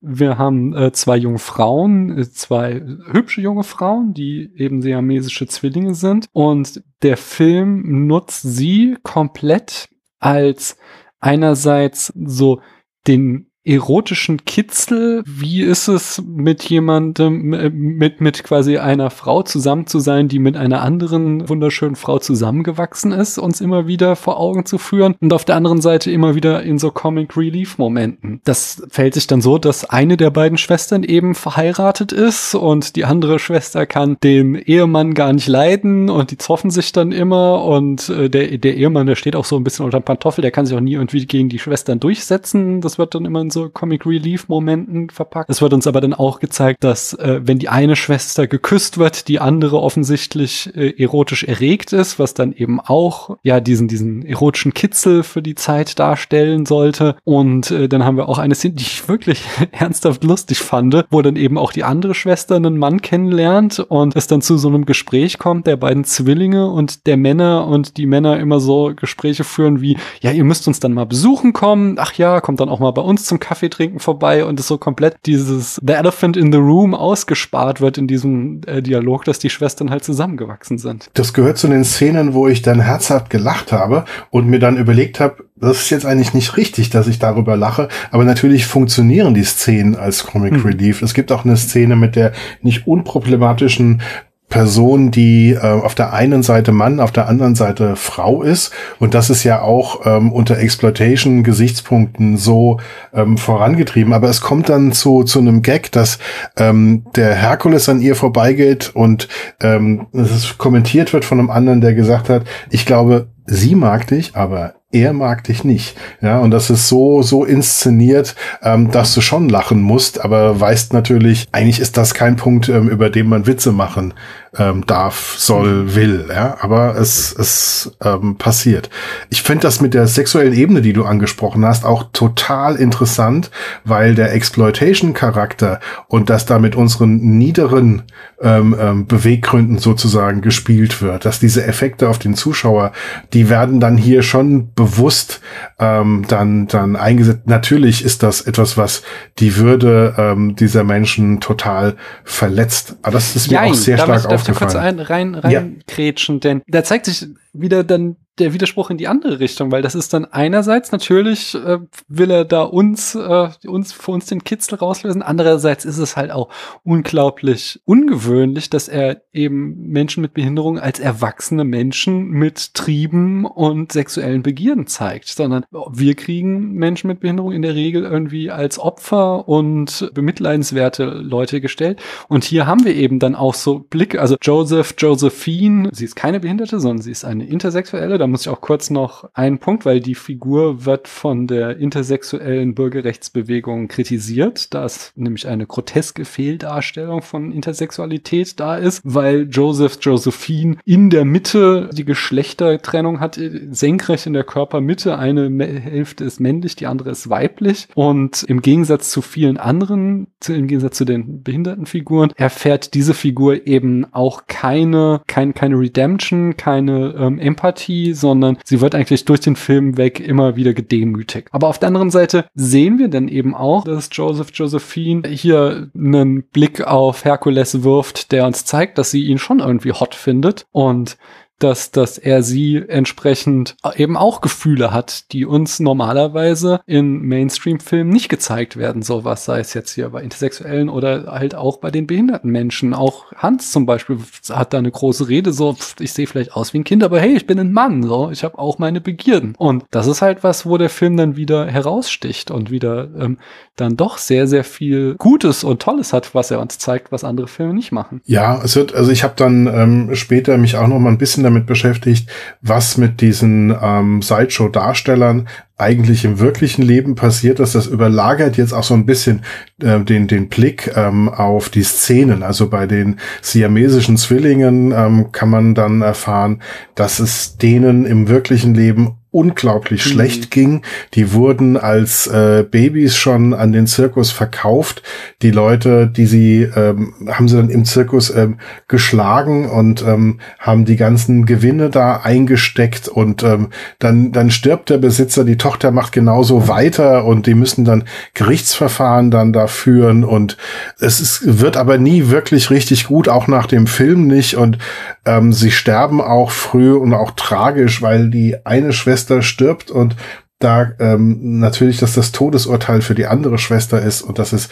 [0.05, 2.81] wir haben äh, zwei junge Frauen, äh, zwei
[3.11, 6.27] hübsche junge Frauen, die eben siamesische Zwillinge sind.
[6.33, 9.87] Und der Film nutzt sie komplett
[10.19, 10.77] als
[11.19, 12.61] einerseits so
[13.07, 15.23] den erotischen Kitzel?
[15.25, 20.39] Wie ist es mit jemandem, äh, mit, mit quasi einer Frau zusammen zu sein, die
[20.39, 25.31] mit einer anderen wunderschönen Frau zusammengewachsen ist, uns immer wieder vor Augen zu führen und
[25.31, 28.41] auf der anderen Seite immer wieder in so Comic Relief Momenten.
[28.43, 33.05] Das fällt sich dann so, dass eine der beiden Schwestern eben verheiratet ist und die
[33.05, 38.09] andere Schwester kann den Ehemann gar nicht leiden und die zoffen sich dann immer und
[38.09, 40.65] äh, der, der Ehemann, der steht auch so ein bisschen unter dem Pantoffel, der kann
[40.65, 42.81] sich auch nie irgendwie gegen die Schwestern durchsetzen.
[42.81, 45.49] Das wird dann immer in so Comic Relief Momenten verpackt.
[45.49, 49.27] Es wird uns aber dann auch gezeigt, dass äh, wenn die eine Schwester geküsst wird,
[49.27, 54.73] die andere offensichtlich äh, erotisch erregt ist, was dann eben auch ja diesen diesen erotischen
[54.73, 57.15] Kitzel für die Zeit darstellen sollte.
[57.23, 61.21] Und äh, dann haben wir auch eine Szene, die ich wirklich ernsthaft lustig fand, wo
[61.21, 64.85] dann eben auch die andere Schwester einen Mann kennenlernt und es dann zu so einem
[64.85, 69.81] Gespräch kommt der beiden Zwillinge und der Männer und die Männer immer so Gespräche führen
[69.81, 71.97] wie, ja, ihr müsst uns dann mal besuchen kommen.
[71.99, 74.77] Ach ja, kommt dann auch mal bei uns zum Kaffee trinken vorbei und es so
[74.77, 79.49] komplett dieses The Elephant in the Room ausgespart wird in diesem äh, Dialog, dass die
[79.49, 81.09] Schwestern halt zusammengewachsen sind.
[81.13, 85.19] Das gehört zu den Szenen, wo ich dann herzhaft gelacht habe und mir dann überlegt
[85.19, 89.43] habe, das ist jetzt eigentlich nicht richtig, dass ich darüber lache, aber natürlich funktionieren die
[89.43, 90.61] Szenen als Comic hm.
[90.61, 91.01] Relief.
[91.01, 92.31] Es gibt auch eine Szene mit der
[92.61, 94.01] nicht unproblematischen
[94.49, 98.71] Person, die äh, auf der einen Seite Mann, auf der anderen Seite Frau ist.
[98.99, 102.79] Und das ist ja auch ähm, unter Exploitation-Gesichtspunkten so
[103.13, 104.13] ähm, vorangetrieben.
[104.13, 106.19] Aber es kommt dann zu, zu einem Gag, dass
[106.55, 109.27] ähm, der Herkules an ihr vorbeigeht und
[109.59, 114.35] ähm, es kommentiert wird von einem anderen, der gesagt hat, ich glaube, sie mag dich,
[114.35, 115.97] aber er mag dich nicht.
[116.21, 120.93] Ja, und das ist so, so inszeniert, ähm, dass du schon lachen musst, aber weißt
[120.93, 124.13] natürlich, eigentlich ist das kein Punkt, ähm, über den man Witze machen
[124.57, 126.25] ähm, darf, soll, will.
[126.29, 128.89] Ja, aber es, es ähm, passiert.
[129.29, 133.49] Ich finde das mit der sexuellen Ebene, die du angesprochen hast, auch total interessant,
[133.83, 138.03] weil der Exploitation-Charakter und das da mit unseren niederen
[138.41, 142.91] ähm, ähm, Beweggründen sozusagen gespielt wird, dass diese Effekte auf den Zuschauer,
[143.33, 145.41] die werden dann hier schon bewusst
[145.79, 147.41] ähm, dann, dann eingesetzt.
[147.45, 149.01] Natürlich ist das etwas, was
[149.39, 152.97] die Würde ähm, dieser Menschen total verletzt.
[153.01, 154.42] Aber das ist mir Jein, auch sehr stark aufgefallen.
[154.47, 155.63] Darf ich kurz ein, rein, rein ja.
[155.87, 159.95] grätschen, denn da zeigt sich wieder dann der Widerspruch in die andere Richtung, weil das
[159.95, 164.75] ist dann einerseits natürlich äh, will er da uns äh, uns für uns den Kitzel
[164.75, 166.49] rauslösen, andererseits ist es halt auch
[166.83, 174.43] unglaublich ungewöhnlich, dass er eben Menschen mit Behinderung als erwachsene Menschen mit Trieben und sexuellen
[174.43, 180.11] Begierden zeigt, sondern wir kriegen Menschen mit Behinderung in der Regel irgendwie als Opfer und
[180.13, 182.01] bemitleidenswerte Leute gestellt.
[182.27, 186.39] Und hier haben wir eben dann auch so Blicke, also Joseph, Josephine, sie ist keine
[186.39, 189.99] Behinderte, sondern sie ist eine Intersexuelle da muss ich auch kurz noch einen Punkt, weil
[189.99, 197.51] die Figur wird von der intersexuellen Bürgerrechtsbewegung kritisiert, da es nämlich eine groteske Fehldarstellung von
[197.51, 203.37] Intersexualität da ist, weil Joseph Josephine in der Mitte die Geschlechtertrennung hat,
[203.71, 205.17] senkrecht in der Körpermitte.
[205.17, 207.89] Eine Hälfte ist männlich, die andere ist weiblich.
[207.93, 213.67] Und im Gegensatz zu vielen anderen, im Gegensatz zu den behinderten Figuren, erfährt diese Figur
[213.67, 219.55] eben auch keine, kein, keine Redemption, keine ähm, Empathie, sondern sie wird eigentlich durch den
[219.55, 221.47] Film weg immer wieder gedemütigt.
[221.51, 226.43] Aber auf der anderen Seite sehen wir dann eben auch, dass Joseph Josephine hier einen
[226.43, 231.17] Blick auf Herkules wirft, der uns zeigt, dass sie ihn schon irgendwie hot findet und
[231.59, 238.29] dass, dass er sie entsprechend eben auch Gefühle hat, die uns normalerweise in Mainstream-Filmen nicht
[238.29, 242.51] gezeigt werden, sowas, sei es jetzt hier bei Intersexuellen oder halt auch bei den behinderten
[242.51, 242.93] Menschen.
[242.93, 244.17] Auch Hans zum Beispiel
[244.49, 247.35] hat da eine große Rede, so, ich sehe vielleicht aus wie ein Kind, aber hey,
[247.35, 249.55] ich bin ein Mann, so, ich habe auch meine Begierden.
[249.57, 253.37] Und das ist halt was, wo der Film dann wieder heraussticht und wieder ähm,
[253.75, 257.47] dann doch sehr, sehr viel Gutes und Tolles hat, was er uns zeigt, was andere
[257.47, 258.21] Filme nicht machen.
[258.25, 261.42] Ja, es wird, also ich habe dann ähm, später mich auch noch mal ein bisschen
[261.43, 262.29] damit damit beschäftigt,
[262.61, 267.75] was mit diesen ähm, Sideshow-Darstellern eigentlich im wirklichen Leben passiert ist.
[267.75, 269.41] Das überlagert jetzt auch so ein bisschen
[269.81, 272.43] äh, den, den Blick ähm, auf die Szenen.
[272.43, 276.61] Also bei den siamesischen Zwillingen ähm, kann man dann erfahren,
[276.95, 280.09] dass es denen im wirklichen Leben unglaublich mhm.
[280.11, 280.83] schlecht ging.
[281.15, 285.01] Die wurden als äh, Babys schon an den Zirkus verkauft.
[285.41, 290.85] Die Leute, die sie, ähm, haben sie dann im Zirkus ähm, geschlagen und ähm, haben
[290.85, 296.11] die ganzen Gewinne da eingesteckt und ähm, dann, dann stirbt der Besitzer, die Tochter macht
[296.11, 298.03] genauso weiter und die müssen dann
[298.33, 300.57] Gerichtsverfahren dann da führen und
[300.99, 304.77] es ist, wird aber nie wirklich richtig gut, auch nach dem Film nicht und
[305.23, 310.17] ähm, sie sterben auch früh und auch tragisch, weil die eine Schwester stirbt und
[310.59, 314.69] da ähm, natürlich, dass das Todesurteil für die andere Schwester ist und das ist,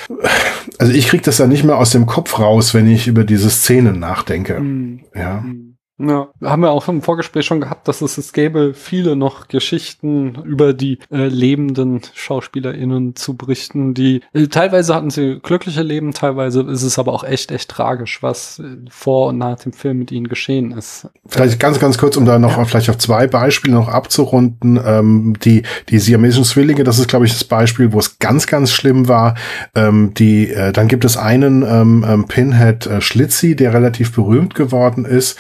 [0.78, 3.50] also ich krieg das ja nicht mehr aus dem Kopf raus, wenn ich über diese
[3.50, 4.60] Szenen nachdenke.
[4.60, 5.06] Mhm.
[5.16, 5.40] Ja.
[5.40, 5.71] Mhm.
[6.08, 10.36] Ja, haben wir auch im Vorgespräch schon gehabt, dass es, es gäbe viele noch Geschichten
[10.44, 16.62] über die äh, lebenden SchauspielerInnen zu berichten, die äh, teilweise hatten sie glückliche Leben, teilweise
[16.62, 20.12] ist es aber auch echt, echt tragisch, was äh, vor und nach dem Film mit
[20.12, 21.08] ihnen geschehen ist.
[21.28, 22.66] Vielleicht ganz, ganz kurz, um da noch ja.
[22.66, 24.80] vielleicht auf zwei Beispiele noch abzurunden.
[24.84, 28.72] Ähm, die, die siamesischen Zwillinge, das ist, glaube ich, das Beispiel, wo es ganz, ganz
[28.72, 29.36] schlimm war.
[29.76, 34.56] Ähm, die, äh, dann gibt es einen ähm, ähm Pinhead äh, Schlitzi, der relativ berühmt
[34.56, 35.38] geworden ist.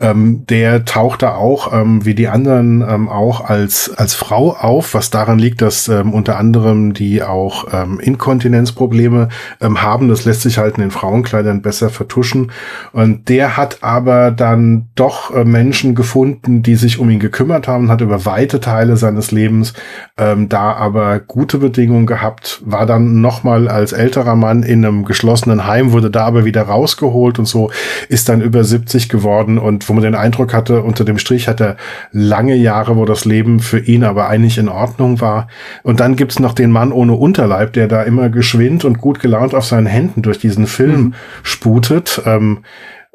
[0.00, 4.94] Ähm, der taucht da auch, ähm, wie die anderen, ähm, auch als, als Frau auf,
[4.94, 9.28] was daran liegt, dass ähm, unter anderem die auch ähm, Inkontinenzprobleme
[9.60, 10.08] ähm, haben.
[10.08, 12.52] Das lässt sich halt in den Frauenkleidern besser vertuschen.
[12.92, 17.90] Und der hat aber dann doch äh, Menschen gefunden, die sich um ihn gekümmert haben,
[17.90, 19.72] hat über weite Teile seines Lebens
[20.18, 25.66] ähm, da aber gute Bedingungen gehabt, war dann nochmal als älterer Mann in einem geschlossenen
[25.66, 27.70] Heim, wurde da aber wieder rausgeholt und so,
[28.08, 31.60] ist dann über 70 geworden und wo man den Eindruck hatte, unter dem Strich hat
[31.60, 31.76] er
[32.12, 35.48] lange Jahre, wo das Leben für ihn aber eigentlich in Ordnung war.
[35.82, 39.54] Und dann gibt's noch den Mann ohne Unterleib, der da immer geschwind und gut gelaunt
[39.54, 41.14] auf seinen Händen durch diesen Film mhm.
[41.42, 42.22] sputet.
[42.24, 42.58] Ähm,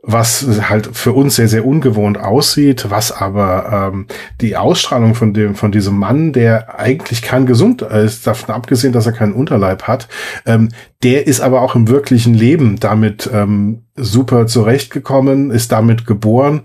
[0.03, 4.07] was halt für uns sehr, sehr ungewohnt aussieht, was aber ähm,
[4.41, 9.05] die Ausstrahlung von dem, von diesem Mann, der eigentlich kein gesund ist, davon abgesehen, dass
[9.05, 10.07] er keinen Unterleib hat,
[10.47, 10.69] ähm,
[11.03, 16.61] der ist aber auch im wirklichen Leben damit ähm, super zurechtgekommen, ist damit geboren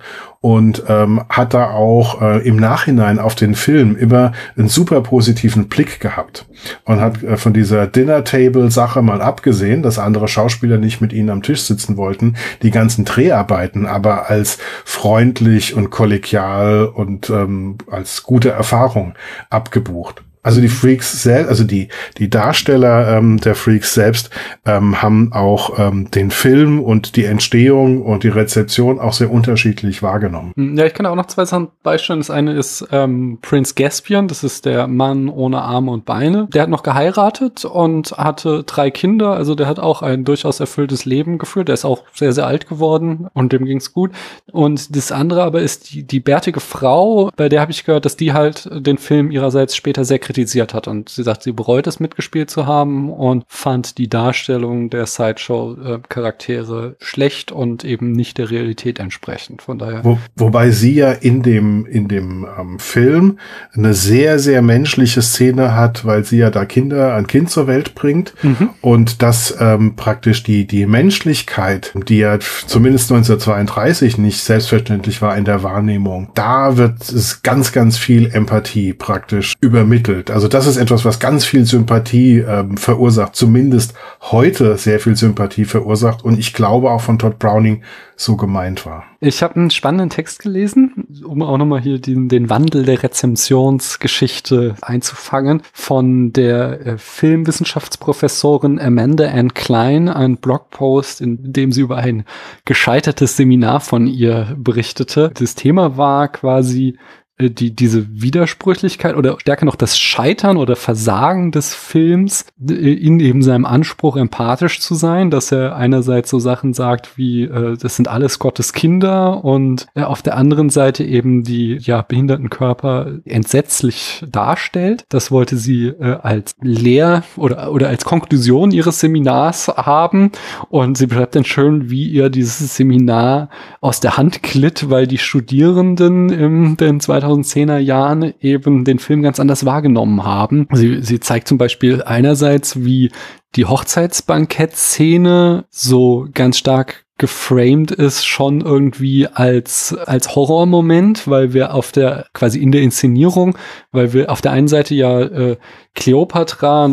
[0.47, 5.67] und ähm, hat da auch äh, im Nachhinein auf den Film immer einen super positiven
[5.67, 6.47] Blick gehabt
[6.85, 11.13] und hat äh, von dieser Dinner Table Sache mal abgesehen, dass andere Schauspieler nicht mit
[11.13, 17.79] ihnen am Tisch sitzen wollten, die ganzen Dreharbeiten aber als freundlich und kollegial und ähm,
[17.91, 19.15] als gute Erfahrung
[19.51, 20.23] abgebucht.
[20.47, 21.89] Also die Freaks selbst, also die,
[22.19, 24.31] die Darsteller ähm, der Freaks selbst
[24.65, 30.05] ähm, haben auch ähm, den Film und die Entstehung und die Rezeption auch sehr unterschiedlich
[30.05, 30.53] wahrgenommen.
[30.55, 32.21] Hm, ja, ich kann auch noch zwei Sachen beistellen.
[32.21, 36.47] Das eine ist ähm, Prince Gaspian, das ist der Mann ohne Arme und Beine.
[36.55, 41.07] Der hat noch geheiratet und hatte drei Kinder, also der hat auch ein durchaus erfülltes
[41.07, 41.67] Leben geführt.
[41.67, 44.13] Der ist auch sehr, sehr alt geworden und dem ging's gut.
[44.53, 48.17] Und das andere aber ist die, die bärtige Frau, bei der habe ich gehört, dass
[48.17, 50.87] die halt den Film ihrerseits später sehr kritisiert kritisiert hat.
[50.87, 56.97] Und sie sagt, sie bereut es mitgespielt zu haben und fand die Darstellung der Sideshow-Charaktere
[57.01, 59.63] schlecht und eben nicht der Realität entsprechend.
[59.63, 60.05] Von daher.
[60.05, 63.39] Wo, wobei sie ja in dem, in dem ähm, Film
[63.73, 67.95] eine sehr, sehr menschliche Szene hat, weil sie ja da Kinder, ein Kind zur Welt
[67.95, 68.71] bringt mhm.
[68.83, 75.47] und das ähm, praktisch die, die Menschlichkeit, die ja zumindest 1932 nicht selbstverständlich war in
[75.47, 80.31] der Wahrnehmung, da wird es ganz, ganz viel Empathie praktisch übermittelt entwickelt.
[80.31, 85.65] Also das ist etwas, was ganz viel Sympathie ähm, verursacht, zumindest heute sehr viel Sympathie
[85.65, 87.83] verursacht und ich glaube auch von Todd Browning
[88.19, 89.05] so gemeint war.
[89.21, 94.75] Ich habe einen spannenden Text gelesen, um auch nochmal hier den, den Wandel der Rezensionsgeschichte
[94.81, 102.25] einzufangen, von der äh, Filmwissenschaftsprofessorin Amanda Ann Klein, ein Blogpost, in dem sie über ein
[102.65, 105.31] gescheitertes Seminar von ihr berichtete.
[105.35, 111.53] Das Thema war quasi äh, die, diese Widersprüchlichkeit oder stärker noch das Scheitern oder Versagen
[111.53, 116.73] des Films äh, in eben seinem Anspruch, empathisch zu sein, dass er einerseits so Sachen
[116.73, 121.43] sagt wie, äh, das sind alles Gottes Kinder und äh, auf der anderen Seite eben
[121.43, 125.05] die ja behinderten Körper entsetzlich darstellt.
[125.11, 130.33] Das wollte sie äh, als Lehr- oder, oder als Konklusion ihres Seminars haben
[130.71, 133.51] und sie beschreibt dann schön, wie ihr dieses Seminar
[133.83, 139.23] aus der Hand glitt, weil die Studierenden im den 2000 2010er Jahren eben den Film
[139.23, 140.69] ganz anders wahrgenommen haben.
[140.73, 143.11] Sie, sie zeigt zum Beispiel einerseits, wie
[143.55, 151.91] die Hochzeitsbankett-Szene so ganz stark geframed ist schon irgendwie als, als Horrormoment, weil wir auf
[151.91, 153.57] der, quasi in der Inszenierung,
[153.91, 155.57] weil wir auf der einen Seite ja äh,
[155.97, 156.89] Cleopatra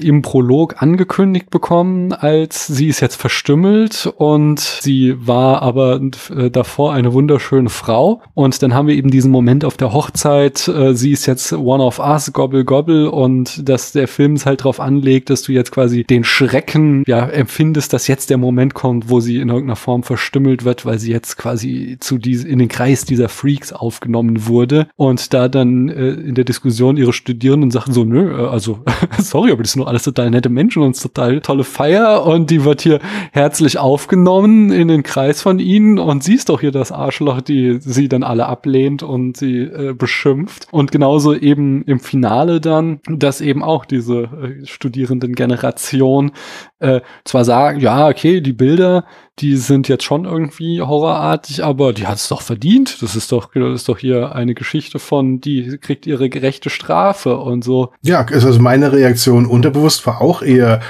[0.00, 6.00] im Prolog angekündigt bekommen, als sie ist jetzt verstümmelt und sie war aber
[6.36, 8.20] äh, davor eine wunderschöne Frau.
[8.34, 11.82] Und dann haben wir eben diesen Moment auf der Hochzeit, äh, sie ist jetzt one
[11.82, 15.70] of us, gobble gobble und dass der Film es halt darauf anlegt, dass du jetzt
[15.70, 20.02] quasi den Schrecken ja empfindest, dass jetzt der Moment kommt, wo sie in irgendeiner Form
[20.02, 24.88] verstümmelt wird, weil sie jetzt quasi zu diese, in den Kreis dieser Freaks aufgenommen wurde.
[24.96, 28.80] Und da dann äh, in der Diskussion ihre Studierenden sagen so, nö, äh, also
[29.18, 32.64] sorry, aber das sind doch alles total nette Menschen und total tolle Feier und die
[32.64, 33.00] wird hier
[33.32, 37.78] herzlich aufgenommen in den Kreis von ihnen und sie ist doch hier das Arschloch, die
[37.80, 40.68] sie dann alle ablehnt und sie äh, beschimpft.
[40.70, 46.32] Und genauso eben im Finale dann, dass eben auch diese äh, Studierendengeneration
[46.80, 49.04] äh, zwar sagen, ja, okay, die Bilder,
[49.40, 53.02] die sind jetzt schon irgendwie horrorartig, aber die hat es doch verdient.
[53.02, 57.36] Das ist doch, das ist doch hier eine Geschichte von, die kriegt ihre gerechte Strafe
[57.38, 57.92] und so.
[58.02, 60.80] Ja, also meine Reaktion unterbewusst war auch eher,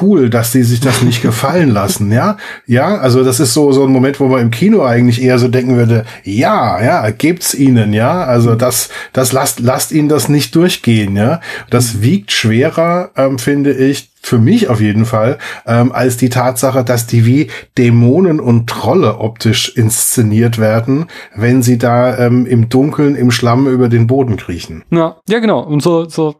[0.00, 2.36] cool, dass die sich das nicht gefallen lassen, ja?
[2.66, 5.48] Ja, also das ist so, so ein Moment, wo man im Kino eigentlich eher so
[5.48, 8.24] denken würde, ja, ja, gebt's ihnen, ja?
[8.24, 11.40] Also das, das lasst, lasst ihnen das nicht durchgehen, ja?
[11.70, 16.84] Das wiegt schwerer, ähm, finde ich, für mich auf jeden Fall, ähm, als die Tatsache,
[16.84, 23.14] dass die wie Dämonen und Trolle optisch inszeniert werden, wenn sie da ähm, im Dunkeln,
[23.14, 24.84] im Schlamm über den Boden kriechen.
[24.90, 25.60] Ja, ja genau.
[25.60, 26.36] Und so, so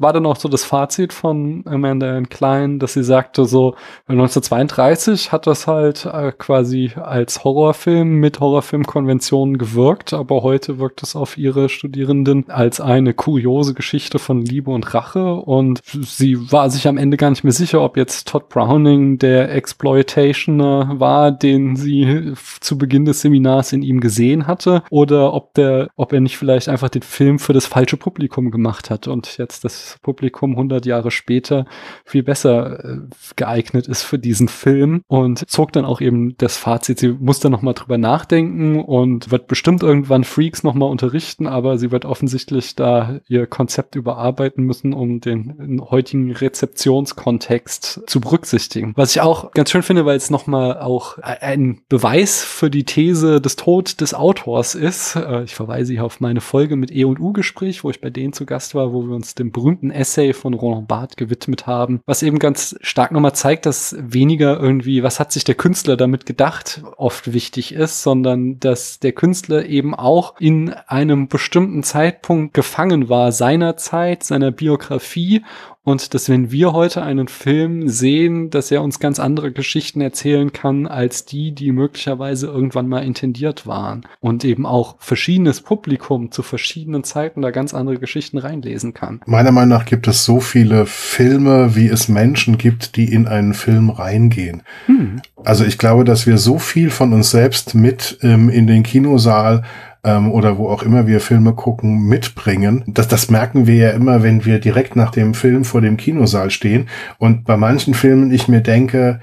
[0.00, 3.74] war dann auch so das Fazit von Amanda Klein, dass sie sagte, so
[4.06, 11.16] 1932 hat das halt äh, quasi als Horrorfilm mit Horrorfilmkonventionen gewirkt, aber heute wirkt es
[11.16, 16.86] auf ihre Studierenden als eine kuriose Geschichte von Liebe und Rache und sie war sich
[16.88, 22.34] am Ende gar nicht mehr sicher, ob jetzt Todd Browning der Exploitationer war, den sie
[22.60, 26.68] zu Beginn des Seminars in ihm gesehen hatte oder ob der, ob er nicht vielleicht
[26.68, 31.10] einfach den Film für das falsche Publikum gemacht hat und jetzt das Publikum 100 Jahre
[31.10, 31.66] später
[32.04, 32.98] viel besser äh,
[33.36, 37.48] geeignet ist für diesen Film und zog dann auch eben das Fazit, sie muss da
[37.48, 43.20] nochmal drüber nachdenken und wird bestimmt irgendwann Freaks nochmal unterrichten, aber sie wird offensichtlich da
[43.28, 46.30] ihr Konzept überarbeiten müssen, um den heutigen
[46.96, 48.92] Rezeptionskontext zu berücksichtigen.
[48.96, 53.40] Was ich auch ganz schön finde, weil es nochmal auch ein Beweis für die These
[53.40, 55.16] des Tod des Autors ist.
[55.16, 58.10] Äh, ich verweise hier auf meine Folge mit E und U Gespräch, wo ich bei
[58.10, 62.00] denen zu Gast war, wo wir uns dem berühmten Essay von Roland Barthes gewidmet haben,
[62.06, 66.26] was eben ganz stark nochmal zeigt, dass weniger irgendwie, was hat sich der Künstler damit
[66.26, 73.08] gedacht, oft wichtig ist, sondern dass der Künstler eben auch in einem bestimmten Zeitpunkt gefangen
[73.08, 75.42] war, seiner Zeit, seiner Biografie
[75.86, 80.52] und dass wenn wir heute einen Film sehen, dass er uns ganz andere Geschichten erzählen
[80.52, 86.42] kann als die, die möglicherweise irgendwann mal intendiert waren und eben auch verschiedenes Publikum zu
[86.42, 89.20] verschiedenen Zeiten da ganz andere Geschichten reinlesen kann.
[89.26, 93.54] Meiner Meinung nach gibt es so viele Filme, wie es Menschen gibt, die in einen
[93.54, 94.64] Film reingehen.
[94.86, 95.22] Hm.
[95.44, 99.62] Also ich glaube, dass wir so viel von uns selbst mit ähm, in den Kinosaal
[100.06, 102.84] ähm, oder wo auch immer wir Filme gucken, mitbringen.
[102.86, 106.50] Das, das merken wir ja immer, wenn wir direkt nach dem Film vor dem Kinosaal
[106.50, 106.88] stehen.
[107.18, 109.20] Und bei manchen Filmen ich mir denke,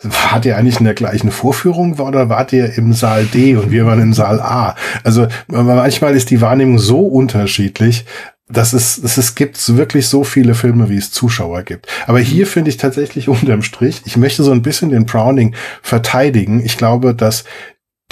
[0.00, 3.84] Wart ihr eigentlich in der gleichen Vorführung oder wart ihr im Saal D und wir
[3.84, 4.76] waren im Saal A?
[5.02, 8.04] Also manchmal ist die Wahrnehmung so unterschiedlich,
[8.48, 11.88] dass es, dass es gibt wirklich so viele Filme, wie es Zuschauer gibt.
[12.06, 16.64] Aber hier finde ich tatsächlich unterm Strich, ich möchte so ein bisschen den Browning verteidigen.
[16.64, 17.42] Ich glaube, dass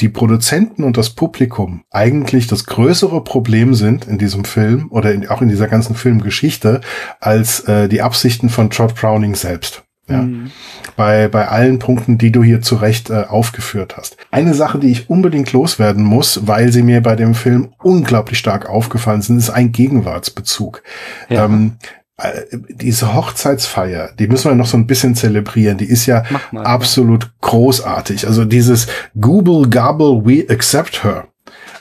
[0.01, 5.29] die Produzenten und das Publikum eigentlich das größere Problem sind in diesem Film oder in,
[5.29, 6.83] auch in dieser ganzen Filmgeschichte
[7.21, 9.85] als äh, die Absichten von Todd Browning selbst.
[10.09, 10.23] Ja.
[10.23, 10.51] Mhm.
[10.97, 14.17] Bei, bei allen Punkten, die du hier zu Recht äh, aufgeführt hast.
[14.31, 18.69] Eine Sache, die ich unbedingt loswerden muss, weil sie mir bei dem Film unglaublich stark
[18.69, 20.83] aufgefallen sind, ist ein Gegenwartsbezug.
[21.29, 21.47] Ja.
[21.47, 21.87] Ähm, äh,
[22.69, 25.77] diese Hochzeitsfeier, die müssen wir noch so ein bisschen zelebrieren.
[25.77, 27.31] Die ist ja mal, absolut ja.
[27.43, 28.27] großartig.
[28.27, 28.87] Also dieses
[29.21, 31.29] Google Gobble We Accept Her.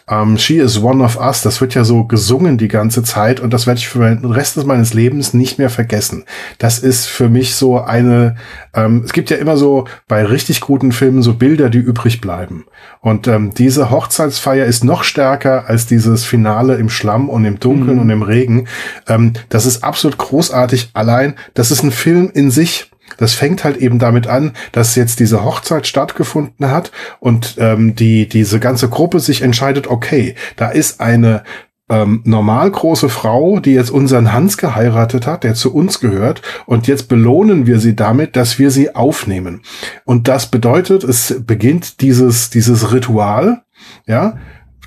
[0.07, 3.39] Um, ähm, She is one of us, das wird ja so gesungen die ganze Zeit
[3.39, 6.25] und das werde ich für den Rest meines Lebens nicht mehr vergessen.
[6.59, 8.35] Das ist für mich so eine,
[8.75, 12.65] ähm, es gibt ja immer so bei richtig guten Filmen so Bilder, die übrig bleiben.
[13.01, 17.95] Und ähm, diese Hochzeitsfeier ist noch stärker als dieses Finale im Schlamm und im Dunkeln
[17.95, 18.01] mhm.
[18.03, 18.67] und im Regen.
[19.07, 20.91] Ähm, das ist absolut großartig.
[20.93, 22.91] Allein, das ist ein Film in sich.
[23.17, 28.27] Das fängt halt eben damit an, dass jetzt diese Hochzeit stattgefunden hat und ähm, die
[28.27, 31.43] diese ganze Gruppe sich entscheidet, okay, da ist eine
[31.87, 36.87] ähm, normal große Frau, die jetzt unseren Hans geheiratet hat, der zu uns gehört, und
[36.87, 39.61] jetzt belohnen wir sie damit, dass wir sie aufnehmen.
[40.03, 43.61] Und das bedeutet, es beginnt dieses dieses Ritual,
[44.07, 44.37] ja,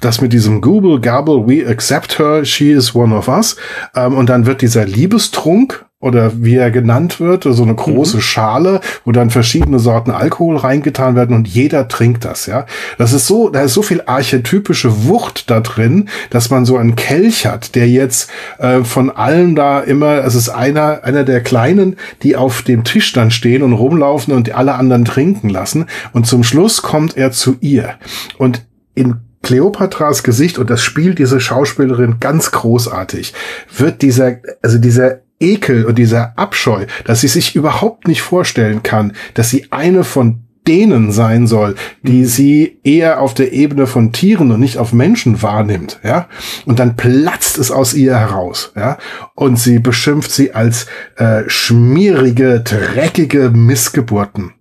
[0.01, 3.57] das mit diesem Google Gabble, we accept her, she is one of us.
[3.95, 8.22] Ähm, und dann wird dieser Liebestrunk oder wie er genannt wird, so eine große mhm.
[8.22, 12.66] Schale, wo dann verschiedene Sorten Alkohol reingetan werden und jeder trinkt das, ja.
[12.99, 16.94] Das ist so, da ist so viel archetypische Wucht da drin, dass man so einen
[16.94, 21.96] Kelch hat, der jetzt äh, von allen da immer, es ist einer, einer der Kleinen,
[22.22, 25.86] die auf dem Tisch dann stehen und rumlaufen und alle anderen trinken lassen.
[26.12, 27.94] Und zum Schluss kommt er zu ihr.
[28.38, 33.34] Und in Kleopatras Gesicht, und das spielt diese Schauspielerin ganz großartig,
[33.76, 39.12] wird dieser, also dieser Ekel und dieser Abscheu, dass sie sich überhaupt nicht vorstellen kann,
[39.34, 42.26] dass sie eine von denen sein soll, die mhm.
[42.26, 46.28] sie eher auf der Ebene von Tieren und nicht auf Menschen wahrnimmt, ja.
[46.66, 48.99] Und dann platzt es aus ihr heraus, ja.
[49.34, 50.86] Und sie beschimpft sie als
[51.16, 54.53] äh, schmierige, dreckige Missgeburten.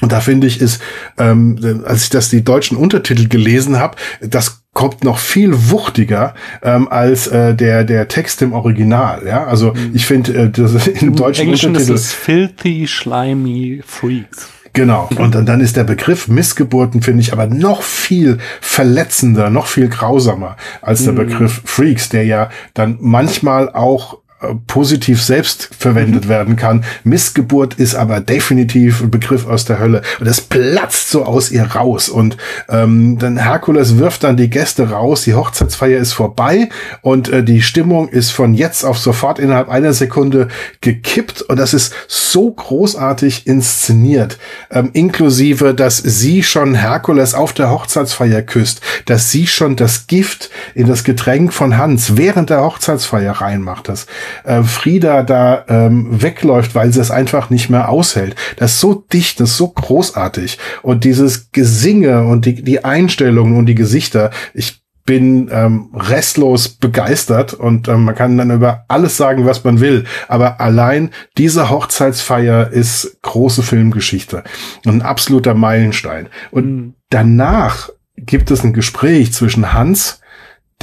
[0.00, 0.80] Und da finde ich, ist,
[1.18, 6.88] ähm, als ich das die deutschen Untertitel gelesen habe, das kommt noch viel wuchtiger ähm,
[6.88, 9.22] als äh, der der Text im Original.
[9.26, 9.90] Ja, also mhm.
[9.94, 14.50] ich finde äh, das im deutschen Englischen Untertitel ist es filthy, slimy freaks.
[14.74, 15.08] Genau.
[15.18, 20.56] Und dann ist der Begriff Missgeburten, finde ich, aber noch viel verletzender, noch viel grausamer
[20.80, 21.16] als der mhm.
[21.16, 24.21] Begriff Freaks, der ja dann manchmal auch
[24.66, 26.28] positiv selbst verwendet mhm.
[26.28, 26.84] werden kann.
[27.04, 30.02] Missgeburt ist aber definitiv ein Begriff aus der Hölle.
[30.18, 32.08] Und das platzt so aus ihr raus.
[32.08, 32.36] Und
[32.68, 36.68] ähm, dann Herkules wirft dann die Gäste raus, die Hochzeitsfeier ist vorbei
[37.00, 40.48] und äh, die Stimmung ist von jetzt auf sofort innerhalb einer Sekunde
[40.80, 41.42] gekippt.
[41.42, 44.38] Und das ist so großartig inszeniert.
[44.70, 50.50] Ähm, inklusive, dass sie schon Herkules auf der Hochzeitsfeier küsst, dass sie schon das Gift
[50.74, 53.88] in das Getränk von Hans während der Hochzeitsfeier reinmacht.
[53.88, 54.06] Das
[54.44, 58.36] äh, Frieda da ähm, wegläuft, weil sie es einfach nicht mehr aushält.
[58.56, 60.58] Das ist so dicht, das ist so großartig.
[60.82, 67.54] Und dieses Gesinge und die, die Einstellungen und die Gesichter, ich bin ähm, restlos begeistert
[67.54, 70.04] und ähm, man kann dann über alles sagen, was man will.
[70.28, 74.44] Aber allein diese Hochzeitsfeier ist große Filmgeschichte.
[74.86, 76.28] Ein absoluter Meilenstein.
[76.50, 76.94] Und mhm.
[77.10, 80.20] danach gibt es ein Gespräch zwischen Hans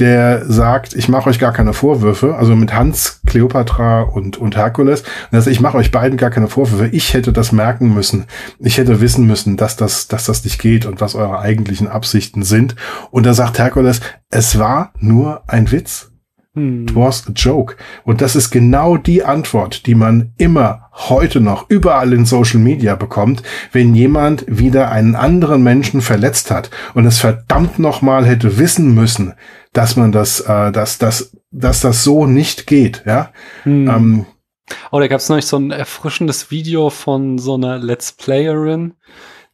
[0.00, 5.04] der sagt, ich mache euch gar keine Vorwürfe, also mit Hans, Cleopatra und, und Herkules,
[5.30, 6.88] also ich mache euch beiden gar keine Vorwürfe.
[6.88, 8.26] Ich hätte das merken müssen.
[8.58, 12.42] Ich hätte wissen müssen, dass das, dass das nicht geht und was eure eigentlichen Absichten
[12.42, 12.76] sind.
[13.10, 16.09] Und da sagt Herkules, es war nur ein Witz.
[16.54, 16.84] Hm.
[16.84, 17.76] It was a joke.
[18.04, 22.96] Und das ist genau die Antwort, die man immer heute noch überall in Social Media
[22.96, 28.94] bekommt, wenn jemand wieder einen anderen Menschen verletzt hat und es verdammt nochmal hätte wissen
[28.94, 29.34] müssen,
[29.72, 33.30] dass man das, äh, dass, dass, dass das so nicht geht, ja.
[33.62, 33.88] Hm.
[33.88, 34.26] Ähm,
[34.90, 38.94] oh, da gab es neulich so ein erfrischendes Video von so einer Let's Playerin,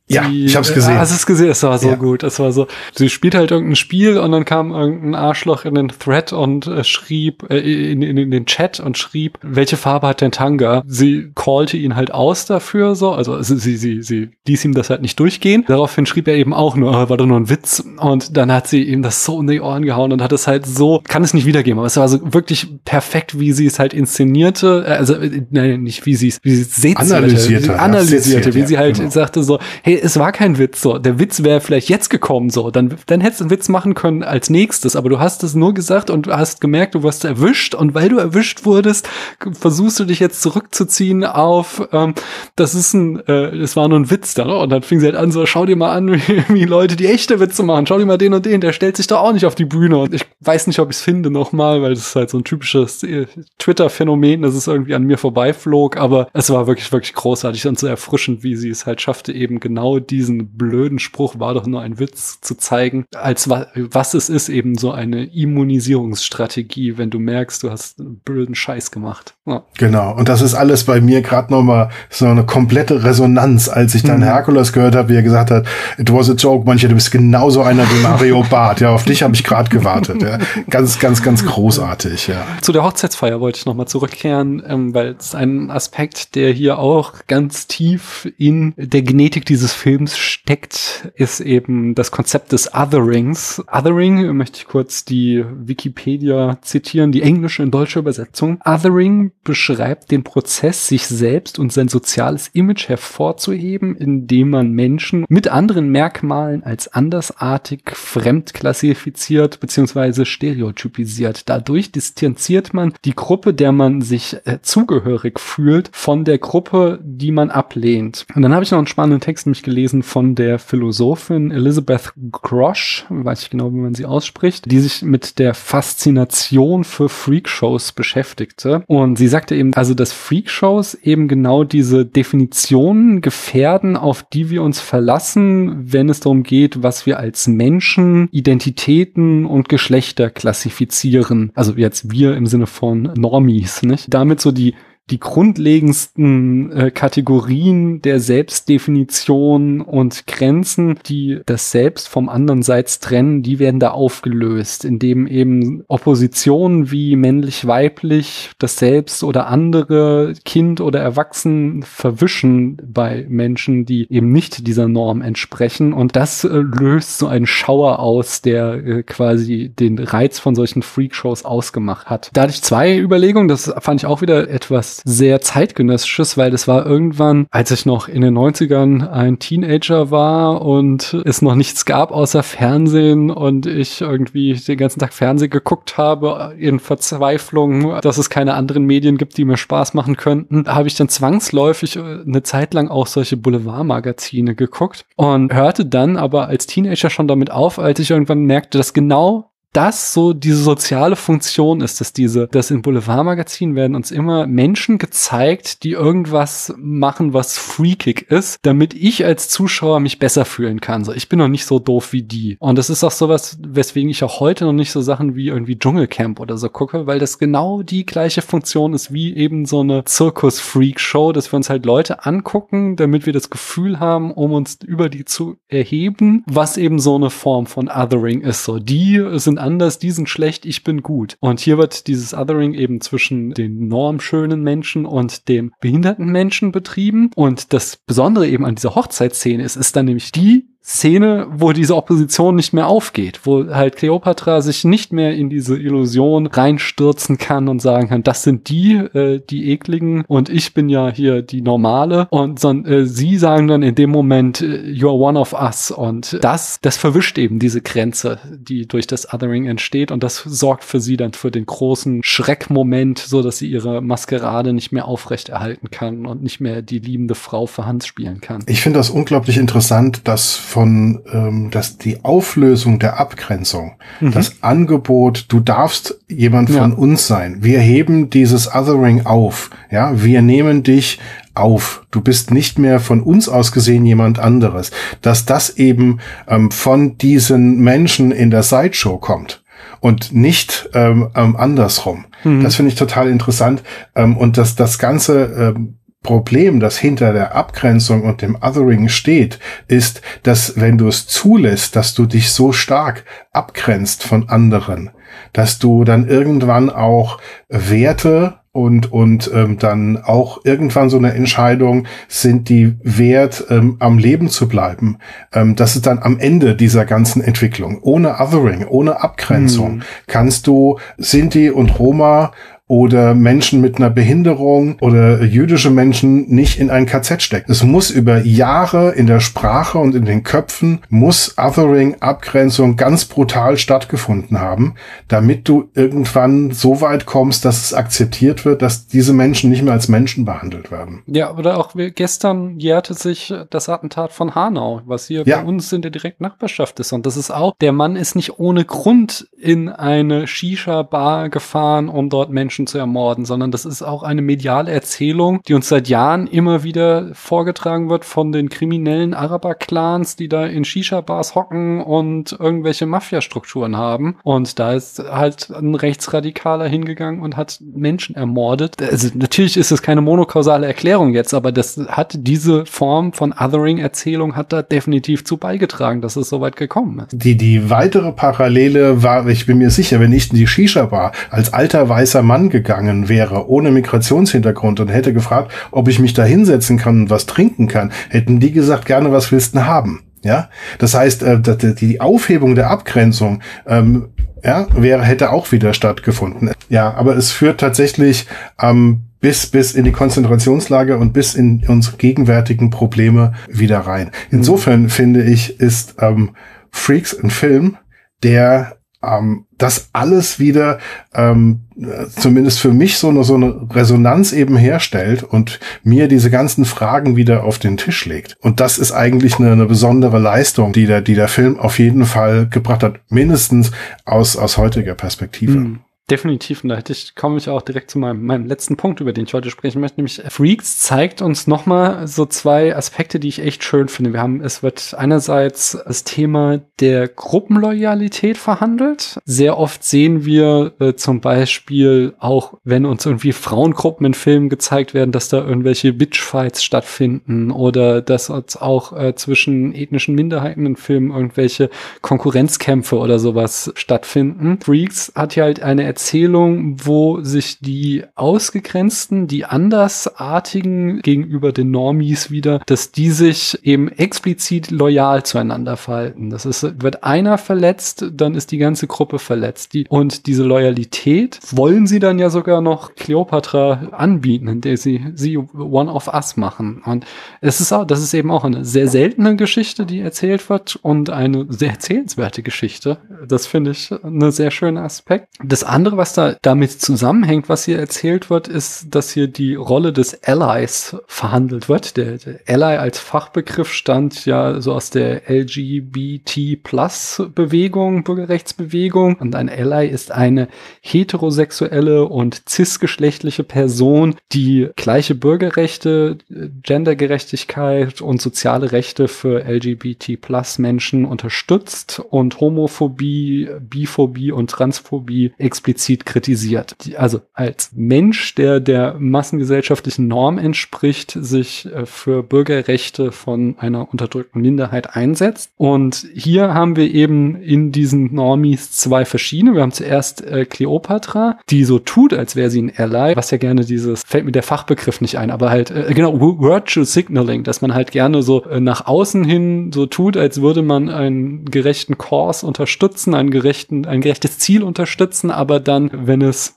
[0.09, 0.99] ja, ich hab's gesehen.
[0.99, 1.51] Hast es gesehen?
[1.51, 1.95] Es war so ja.
[1.97, 2.23] gut.
[2.23, 2.69] Es war so.
[2.95, 6.85] Sie spielt halt irgendein Spiel und dann kam irgendein Arschloch in den Thread und äh,
[6.85, 10.85] schrieb äh, in, in, in, den Chat und schrieb, welche Farbe hat denn Tanga?
[10.87, 13.13] Sie callte ihn halt aus dafür so.
[13.13, 15.65] Also sie, sie, sie, sie ließ ihm das halt nicht durchgehen.
[15.67, 17.83] Daraufhin schrieb er eben auch nur, oh, war doch nur ein Witz.
[17.99, 20.67] Und dann hat sie ihm das so in die Ohren gehauen und hat es halt
[20.67, 23.93] so, kann es nicht wiedergeben, aber es war so wirklich perfekt, wie sie es halt
[23.93, 24.85] inszenierte.
[24.87, 28.99] Also, äh, nein, nicht wie sie es, wie sie es analysierte, analysierte, wie sie halt
[28.99, 29.11] genau.
[29.11, 30.99] sagte so, hey, es war kein Witz so.
[30.99, 32.71] Der Witz wäre vielleicht jetzt gekommen so.
[32.71, 35.75] Dann, dann hättest du einen Witz machen können als nächstes, aber du hast es nur
[35.75, 39.09] gesagt und hast gemerkt, du wirst erwischt und weil du erwischt wurdest,
[39.53, 42.15] versuchst du dich jetzt zurückzuziehen auf, ähm,
[42.57, 44.45] das ist ein, äh, das war nur ein Witz da.
[44.45, 44.57] Ne?
[44.57, 47.07] Und dann fing sie halt an so, schau dir mal an, wie, wie Leute die
[47.07, 47.87] echte Witze machen.
[47.87, 49.99] Schau dir mal den und den, der stellt sich da auch nicht auf die Bühne.
[49.99, 52.45] Und ich weiß nicht, ob ich es finde nochmal, weil das ist halt so ein
[52.45, 53.27] typisches äh,
[53.59, 57.87] Twitter-Phänomen, dass es irgendwie an mir vorbeiflog, aber es war wirklich, wirklich großartig und so
[57.87, 61.81] erfrischend, wie sie es halt schaffte, eben genau genau diesen blöden Spruch war doch nur
[61.81, 67.19] ein Witz zu zeigen, als wa was es ist, eben so eine Immunisierungsstrategie, wenn du
[67.19, 69.35] merkst, du hast einen blöden Scheiß gemacht.
[69.47, 69.65] Ja.
[69.79, 74.03] Genau, und das ist alles bei mir gerade nochmal so eine komplette Resonanz, als ich
[74.03, 74.25] dann mhm.
[74.25, 75.67] Herkules gehört habe, wie er gesagt hat,
[75.99, 78.81] it was a joke, manche, du bist genauso einer wie Mario Barth.
[78.81, 80.23] Ja, auf dich habe ich gerade gewartet.
[80.23, 80.39] Ja.
[80.69, 82.45] Ganz, ganz, ganz großartig, ja.
[82.61, 87.13] Zu der Hochzeitsfeier wollte ich nochmal zurückkehren, ähm, weil es ein Aspekt, der hier auch
[87.27, 93.63] ganz tief in der Genetik dieses Films steckt, ist eben das Konzept des Otherings.
[93.71, 98.61] Othering möchte ich kurz die Wikipedia zitieren, die englische und deutsche Übersetzung.
[98.65, 105.49] Othering beschreibt den Prozess, sich selbst und sein soziales Image hervorzuheben, indem man Menschen mit
[105.49, 110.25] anderen Merkmalen als andersartig, fremd klassifiziert bzw.
[110.25, 111.49] stereotypisiert.
[111.49, 117.33] Dadurch distanziert man die Gruppe, der man sich äh, zugehörig fühlt, von der Gruppe, die
[117.33, 118.27] man ablehnt.
[118.35, 123.05] Und dann habe ich noch einen spannenden Text, nämlich gelesen von der Philosophin Elizabeth Grosh,
[123.11, 128.85] weiß ich genau, wie man sie ausspricht, die sich mit der Faszination für Freakshows beschäftigte.
[128.87, 134.63] Und sie sagte eben, also dass Freakshows eben genau diese Definitionen gefährden, auf die wir
[134.63, 141.51] uns verlassen, wenn es darum geht, was wir als Menschen, Identitäten und Geschlechter klassifizieren.
[141.57, 144.15] Also jetzt wir im Sinne von Normies, nicht?
[144.15, 144.75] Damit so die
[145.11, 153.45] die grundlegendsten äh, Kategorien der Selbstdefinition und Grenzen, die das Selbst vom anderen Seits trennen,
[153.45, 161.01] die werden da aufgelöst, indem eben Oppositionen wie männlich-weiblich, das Selbst oder andere, Kind oder
[161.01, 165.93] Erwachsen verwischen bei Menschen, die eben nicht dieser Norm entsprechen.
[165.93, 170.83] Und das äh, löst so einen Schauer aus, der äh, quasi den Reiz von solchen
[170.83, 172.31] Freakshows ausgemacht hat.
[172.33, 176.69] Da hatte ich zwei Überlegungen, das fand ich auch wieder etwas sehr zeitgenössisches, weil das
[176.69, 181.85] war irgendwann, als ich noch in den 90ern ein Teenager war und es noch nichts
[181.85, 188.19] gab außer Fernsehen und ich irgendwie den ganzen Tag Fernsehen geguckt habe, in Verzweiflung, dass
[188.19, 192.01] es keine anderen Medien gibt, die mir Spaß machen könnten, habe ich dann zwangsläufig äh,
[192.01, 197.51] eine Zeit lang auch solche Boulevardmagazine geguckt und hörte dann aber als Teenager schon damit
[197.51, 202.49] auf, als ich irgendwann merkte, dass genau das so diese soziale Funktion ist, dass diese,
[202.49, 208.95] dass in Boulevardmagazinen werden uns immer Menschen gezeigt, die irgendwas machen, was freakig ist, damit
[208.95, 211.05] ich als Zuschauer mich besser fühlen kann.
[211.05, 212.57] So, ich bin noch nicht so doof wie die.
[212.59, 215.79] Und das ist auch sowas, weswegen ich auch heute noch nicht so Sachen wie irgendwie
[215.79, 220.05] Dschungelcamp oder so gucke, weil das genau die gleiche Funktion ist wie eben so eine
[220.05, 225.11] Zirkus-Freak-Show, dass wir uns halt Leute angucken, damit wir das Gefühl haben, um uns über
[225.11, 228.65] die zu erheben, was eben so eine Form von Othering ist.
[228.65, 231.37] So, die sind anders, die sind schlecht, ich bin gut.
[231.41, 237.31] Und hier wird dieses Othering eben zwischen den normschönen Menschen und dem behinderten Menschen betrieben.
[237.35, 241.97] Und das Besondere eben an dieser Hochzeitsszene ist, ist dann nämlich die Szene, wo diese
[241.97, 247.69] Opposition nicht mehr aufgeht, wo halt Cleopatra sich nicht mehr in diese Illusion reinstürzen kann
[247.69, 251.61] und sagen kann, das sind die, äh, die ekligen und ich bin ja hier die
[251.61, 252.29] normale.
[252.31, 255.91] Und so, äh, sie sagen dann in dem Moment, äh, you're one of us.
[255.91, 260.13] Und das, das verwischt eben diese Grenze, die durch das Othering entsteht.
[260.13, 264.73] Und das sorgt für sie dann für den großen Schreckmoment, so dass sie ihre Maskerade
[264.73, 268.63] nicht mehr aufrechterhalten kann und nicht mehr die liebende Frau für Hans spielen kann.
[268.69, 274.33] Ich finde das unglaublich interessant, dass von, ähm, dass die Auflösung der Abgrenzung, mhm.
[274.33, 276.97] das Angebot, du darfst jemand von ja.
[276.99, 277.63] uns sein.
[277.63, 279.71] Wir heben dieses Othering auf.
[279.91, 281.19] Ja, wir nehmen dich
[281.55, 282.05] auf.
[282.11, 284.91] Du bist nicht mehr von uns aus gesehen jemand anderes.
[285.23, 289.65] Dass das eben ähm, von diesen Menschen in der Sideshow kommt
[290.01, 292.27] und nicht ähm, ähm, andersrum.
[292.45, 292.63] Mhm.
[292.63, 293.83] Das finde ich total interessant.
[294.15, 295.95] Ähm, und dass das Ganze ähm,
[296.27, 301.95] Problem, das hinter der Abgrenzung und dem Othering steht, ist, dass wenn du es zulässt,
[301.95, 305.11] dass du dich so stark abgrenzt von anderen,
[305.53, 307.39] dass du dann irgendwann auch
[307.69, 314.19] Werte und und ähm, dann auch irgendwann so eine Entscheidung sind die wert ähm, am
[314.19, 315.17] Leben zu bleiben
[315.55, 320.03] ähm, das ist dann am Ende dieser ganzen Entwicklung ohne Othering ohne Abgrenzung hm.
[320.27, 322.53] kannst du Sinti und Roma
[322.89, 327.73] oder Menschen mit einer Behinderung oder jüdische Menschen nicht in ein KZ stecken.
[327.73, 333.25] Es muss über Jahre in der Sprache und in den Köpfen muss Othering, Abgrenzung ganz
[333.25, 334.95] brutal stattgefunden haben,
[335.27, 339.93] damit du irgendwann so weit kommst, dass es akzeptiert wird, dass diese Menschen nicht mehr
[339.93, 341.23] als Menschen behandelt werden.
[341.27, 345.59] Ja, oder auch gestern jährte sich das Attentat von Hanau, was hier ja.
[345.59, 347.13] bei uns in der direkten Nachbarschaft ist.
[347.13, 352.31] Und das ist auch, der Mann ist nicht ohne Grund in eine Shisha-Bar gefahren, um
[352.31, 356.09] dort Menschen Menschen zu ermorden, sondern das ist auch eine mediale Erzählung, die uns seit
[356.09, 362.55] Jahren immer wieder vorgetragen wird von den kriminellen Araber-Clans, die da in Shisha-Bars hocken und
[362.59, 364.37] irgendwelche Mafia-Strukturen haben.
[364.43, 369.01] Und da ist halt ein Rechtsradikaler hingegangen und hat Menschen ermordet.
[369.01, 374.55] Also natürlich ist es keine monokausale Erklärung jetzt, aber das hat diese Form von Othering-Erzählung
[374.55, 377.29] hat da definitiv zu beigetragen, dass es so weit gekommen ist.
[377.33, 381.73] Die, die weitere Parallele war, ich bin mir sicher, wenn ich in die Shisha-Bar als
[381.73, 386.99] alter weißer Mann gegangen wäre, ohne Migrationshintergrund und hätte gefragt, ob ich mich da hinsetzen
[386.99, 390.23] kann und was trinken kann, hätten die gesagt, gerne, was willst du haben?
[390.43, 390.69] Ja,
[390.99, 394.29] das heißt, äh, die Aufhebung der Abgrenzung ähm,
[394.63, 396.71] ja, wäre, hätte auch wieder stattgefunden.
[396.89, 398.47] Ja, aber es führt tatsächlich
[398.81, 404.31] ähm, bis, bis in die Konzentrationslage und bis in unsere gegenwärtigen Probleme wieder rein.
[404.51, 405.11] Insofern mhm.
[405.11, 406.51] finde ich, ist ähm,
[406.91, 407.97] Freaks ein Film,
[408.43, 408.97] der
[409.27, 410.99] ähm, das alles wieder
[411.35, 411.81] ähm,
[412.29, 417.37] zumindest für mich so eine, so eine Resonanz eben herstellt und mir diese ganzen Fragen
[417.37, 418.57] wieder auf den Tisch legt.
[418.61, 422.25] Und das ist eigentlich eine, eine besondere Leistung, die der, die der Film auf jeden
[422.25, 423.93] Fall gebracht hat, mindestens
[424.25, 425.79] aus, aus heutiger Perspektive.
[425.79, 425.99] Mhm.
[426.29, 429.33] Definitiv, und da hätte ich, komme ich auch direkt zu meinem, meinem letzten Punkt, über
[429.33, 433.61] den ich heute sprechen möchte, nämlich Freaks zeigt uns nochmal so zwei Aspekte, die ich
[433.61, 434.33] echt schön finde.
[434.33, 439.39] Wir haben, es wird einerseits das Thema der Gruppenloyalität verhandelt.
[439.45, 445.15] Sehr oft sehen wir äh, zum Beispiel auch, wenn uns irgendwie Frauengruppen in Filmen gezeigt
[445.15, 450.97] werden, dass da irgendwelche Bitchfights stattfinden oder dass uns auch äh, zwischen ethnischen Minderheiten in
[450.97, 451.89] Filmen irgendwelche
[452.21, 454.81] Konkurrenzkämpfe oder sowas stattfinden.
[454.83, 462.51] Freaks hat ja halt eine Erzählung, wo sich die Ausgegrenzten, die Andersartigen gegenüber den Normies
[462.51, 466.49] wieder, dass die sich eben explizit loyal zueinander verhalten.
[466.49, 469.93] Das ist, wird einer verletzt, dann ist die ganze Gruppe verletzt.
[469.93, 475.59] Die, und diese Loyalität wollen sie dann ja sogar noch Cleopatra anbieten, indem sie sie
[475.59, 477.03] One of Us machen.
[477.05, 477.27] Und
[477.61, 481.29] es ist auch, das ist eben auch eine sehr seltene Geschichte, die erzählt wird und
[481.29, 483.19] eine sehr erzählenswerte Geschichte.
[483.47, 485.49] Das finde ich eine sehr schöne Aspekt.
[485.63, 490.13] Das andere, was da damit zusammenhängt, was hier erzählt wird, ist, dass hier die Rolle
[490.13, 492.17] des Allies verhandelt wird.
[492.17, 499.37] Der, der Ally als Fachbegriff stand ja so aus der LGBT Plus Bewegung, Bürgerrechtsbewegung.
[499.37, 500.69] Und ein Ally ist eine
[501.01, 506.39] heterosexuelle und cisgeschlechtliche Person, die gleiche Bürgerrechte,
[506.83, 515.96] Gendergerechtigkeit und soziale Rechte für LGBT Plus Menschen unterstützt und Homophobie, Biphobie und Transphobie explizit
[516.25, 516.97] kritisiert.
[517.17, 524.63] Also als Mensch, der der massengesellschaftlichen Norm entspricht, sich äh, für Bürgerrechte von einer unterdrückten
[524.63, 525.71] Minderheit einsetzt.
[525.77, 529.75] Und hier haben wir eben in diesen Normies zwei verschiedene.
[529.75, 533.59] Wir haben zuerst äh, Cleopatra, die so tut, als wäre sie ein Ally, was ja
[533.59, 537.81] gerne dieses, fällt mir der Fachbegriff nicht ein, aber halt, äh, genau, Virtual Signaling, dass
[537.81, 542.19] man halt gerne so äh, nach außen hin so tut, als würde man einen gerechten
[542.19, 546.75] Kurs unterstützen, einen gerechten, ein gerechtes Ziel unterstützen, aber dann, wenn es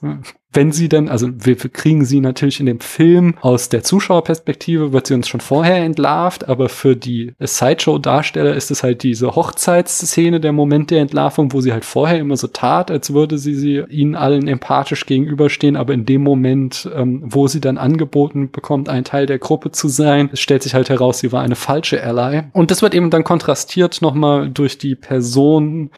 [0.52, 5.06] wenn sie denn, also wir kriegen sie natürlich in dem Film aus der Zuschauerperspektive, wird
[5.06, 10.52] sie uns schon vorher entlarvt, aber für die Sideshow-Darsteller ist es halt diese Hochzeitsszene, der
[10.52, 14.16] Moment der Entlarvung, wo sie halt vorher immer so tat, als würde sie, sie ihnen
[14.16, 19.26] allen empathisch gegenüberstehen, aber in dem Moment, ähm, wo sie dann angeboten bekommt, ein Teil
[19.26, 22.42] der Gruppe zu sein, stellt sich halt heraus, sie war eine falsche Ally.
[22.52, 25.90] Und das wird eben dann kontrastiert nochmal durch die Personen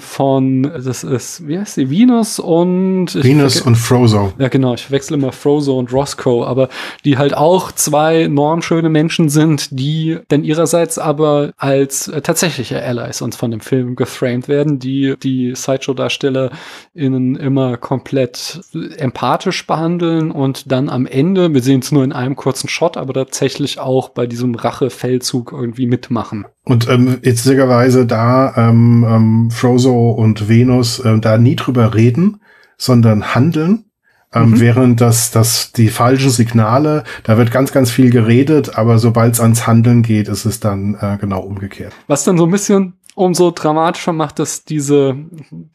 [0.00, 4.32] von, das ist, wie heißt sie, Venus und Venus und Frozo.
[4.38, 4.74] Ja, genau.
[4.74, 6.68] Ich wechsle immer Frozo und Roscoe, aber
[7.04, 13.22] die halt auch zwei normschöne Menschen sind, die dann ihrerseits aber als äh, tatsächliche Allies
[13.22, 16.50] uns von dem Film geframed werden, die die Sideshow-Darsteller
[16.94, 18.60] innen immer komplett
[18.96, 23.14] empathisch behandeln und dann am Ende, wir sehen es nur in einem kurzen Shot, aber
[23.14, 26.46] tatsächlich auch bei diesem Rachefeldzug irgendwie mitmachen.
[26.64, 32.40] Und ähm, witzigerweise da ähm, ähm, Frozo und Venus äh, da nie drüber reden,
[32.76, 33.84] sondern handeln.
[34.32, 34.60] Ähm, mhm.
[34.60, 39.40] Während das, das die falschen Signale, da wird ganz, ganz viel geredet, aber sobald es
[39.40, 41.92] ans Handeln geht, ist es dann äh, genau umgekehrt.
[42.08, 45.16] Was dann so ein bisschen umso dramatischer macht, dass diese,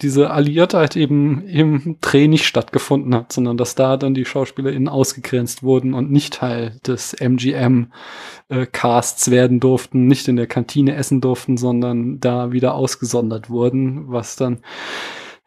[0.01, 5.63] diese Alliiertheit eben im Dreh nicht stattgefunden hat, sondern dass da dann die SchauspielerInnen ausgegrenzt
[5.63, 11.55] wurden und nicht Teil des MGM-Casts äh, werden durften, nicht in der Kantine essen durften,
[11.57, 14.59] sondern da wieder ausgesondert wurden, was dann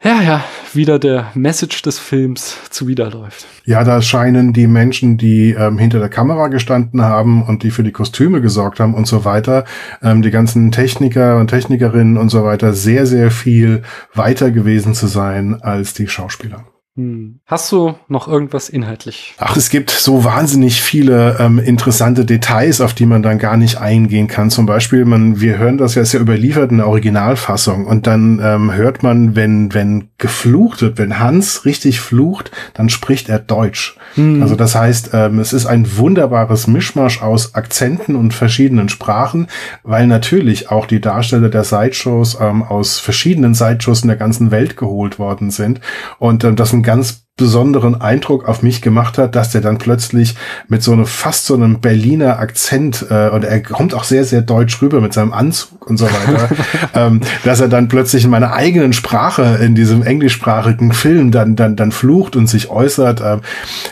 [0.03, 0.43] ja, ja,
[0.73, 3.45] wieder der Message des Films zuwiderläuft.
[3.65, 7.83] Ja, da scheinen die Menschen, die ähm, hinter der Kamera gestanden haben und die für
[7.83, 9.65] die Kostüme gesorgt haben und so weiter,
[10.01, 15.07] ähm, die ganzen Techniker und Technikerinnen und so weiter, sehr, sehr viel weiter gewesen zu
[15.07, 16.65] sein als die Schauspieler.
[16.95, 17.39] Hm.
[17.47, 19.33] Hast du noch irgendwas inhaltlich?
[19.39, 23.79] Ach, es gibt so wahnsinnig viele ähm, interessante Details, auf die man dann gar nicht
[23.79, 24.51] eingehen kann.
[24.51, 28.71] Zum Beispiel, man, wir hören das ja sehr überliefert in der Originalfassung und dann ähm,
[28.71, 33.97] hört man, wenn wenn geflucht wird, wenn Hans richtig flucht, dann spricht er Deutsch.
[34.13, 34.43] Hm.
[34.43, 39.47] Also das heißt, ähm, es ist ein wunderbares Mischmasch aus Akzenten und verschiedenen Sprachen,
[39.81, 44.77] weil natürlich auch die Darsteller der Sideshows ähm, aus verschiedenen Sideshows in der ganzen Welt
[44.77, 45.81] geholt worden sind
[46.19, 50.35] und ähm, das sind ganz besonderen Eindruck auf mich gemacht hat, dass der dann plötzlich
[50.67, 54.43] mit so einem fast so einem Berliner Akzent äh, und er kommt auch sehr sehr
[54.43, 56.49] deutsch rüber mit seinem Anzug und so weiter,
[56.93, 61.75] ähm, dass er dann plötzlich in meiner eigenen Sprache in diesem englischsprachigen Film dann dann
[61.75, 63.21] dann flucht und sich äußert.
[63.21, 63.41] Ähm,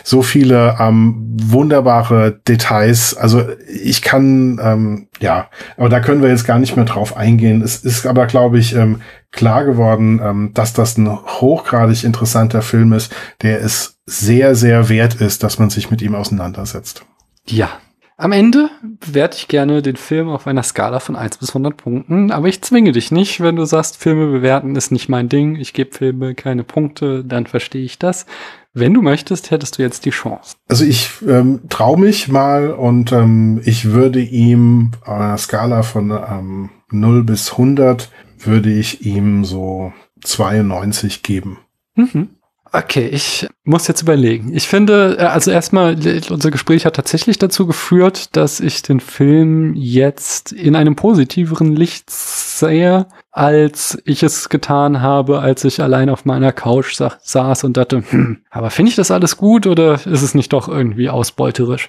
[0.04, 3.16] so viele ähm, wunderbare Details.
[3.16, 7.60] Also ich kann ähm, ja, aber da können wir jetzt gar nicht mehr drauf eingehen.
[7.60, 9.00] Es ist aber glaube ich ähm,
[9.32, 15.14] klar geworden, ähm, dass das ein hochgradig interessanter Film ist, der es sehr, sehr wert
[15.14, 17.04] ist, dass man sich mit ihm auseinandersetzt.
[17.46, 17.70] Ja.
[18.18, 18.70] Am Ende
[19.04, 22.62] werde ich gerne den Film auf einer Skala von 1 bis 100 Punkten, aber ich
[22.62, 26.36] zwinge dich nicht, wenn du sagst, Filme bewerten ist nicht mein Ding, ich gebe Filme
[26.36, 28.26] keine Punkte, dann verstehe ich das.
[28.74, 30.56] Wenn du möchtest, hättest du jetzt die Chance.
[30.68, 36.10] Also ich ähm, traue mich mal und ähm, ich würde ihm auf einer Skala von
[36.10, 39.92] ähm, 0 bis 100 würde ich ihm so
[40.22, 41.58] 92 geben.
[41.96, 42.30] Mhm.
[42.74, 44.56] Okay, ich muss jetzt überlegen.
[44.56, 45.94] Ich finde, äh, also erstmal,
[46.30, 52.08] unser Gespräch hat tatsächlich dazu geführt, dass ich den Film jetzt in einem positiveren Licht
[52.08, 57.78] sehe, als ich es getan habe, als ich allein auf meiner Couch sa saß und
[57.78, 61.88] dachte, hm, aber finde ich das alles gut oder ist es nicht doch irgendwie ausbeuterisch?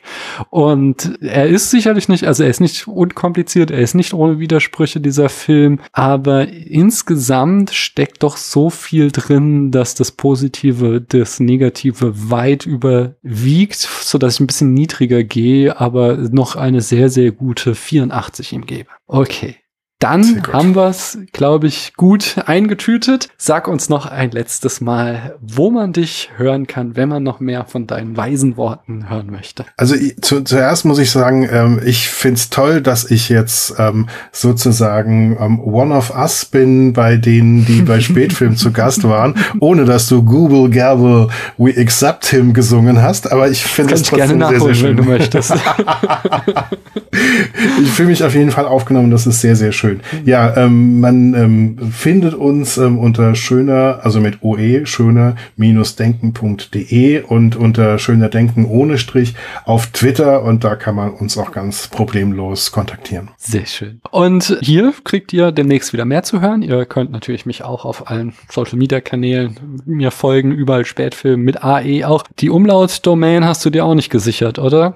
[0.49, 5.01] Und er ist sicherlich nicht, also er ist nicht unkompliziert, er ist nicht ohne Widersprüche
[5.01, 12.65] dieser Film, aber insgesamt steckt doch so viel drin, dass das Positive das Negative weit
[12.65, 18.53] überwiegt, so dass ich ein bisschen niedriger gehe, aber noch eine sehr, sehr gute 84
[18.53, 18.89] ihm gebe.
[19.07, 19.57] Okay.
[20.03, 23.29] Dann haben wir es, glaube ich, gut eingetütet.
[23.37, 27.63] Sag uns noch ein letztes Mal, wo man dich hören kann, wenn man noch mehr
[27.63, 29.63] von deinen weisen Worten hören möchte.
[29.77, 35.37] Also zu, zuerst muss ich sagen, ähm, ich find's toll, dass ich jetzt ähm, sozusagen
[35.39, 40.09] ähm, One of Us bin bei denen, die bei Spätfilm zu Gast waren, ohne dass
[40.09, 43.31] du Google Gabble We Accept Him gesungen hast.
[43.31, 44.89] Aber ich finde es trotzdem gerne sehr, sehr schön.
[44.89, 45.53] wenn du möchtest.
[47.81, 49.09] ich fühle mich auf jeden Fall aufgenommen.
[49.09, 50.01] Das ist sehr, sehr schön schön.
[50.25, 57.97] Ja, ähm, man ähm, findet uns ähm, unter schöner, also mit OE, schöner-denken.de und unter
[57.99, 63.29] schöner Denken ohne Strich auf Twitter und da kann man uns auch ganz problemlos kontaktieren.
[63.37, 63.99] Sehr schön.
[64.11, 66.61] Und hier kriegt ihr demnächst wieder mehr zu hören.
[66.61, 71.63] Ihr könnt natürlich mich auch auf allen Social Media Kanälen mir folgen, überall Spätfilm mit
[71.63, 72.23] AE auch.
[72.39, 74.95] Die Umlaut-Domain hast du dir auch nicht gesichert, oder?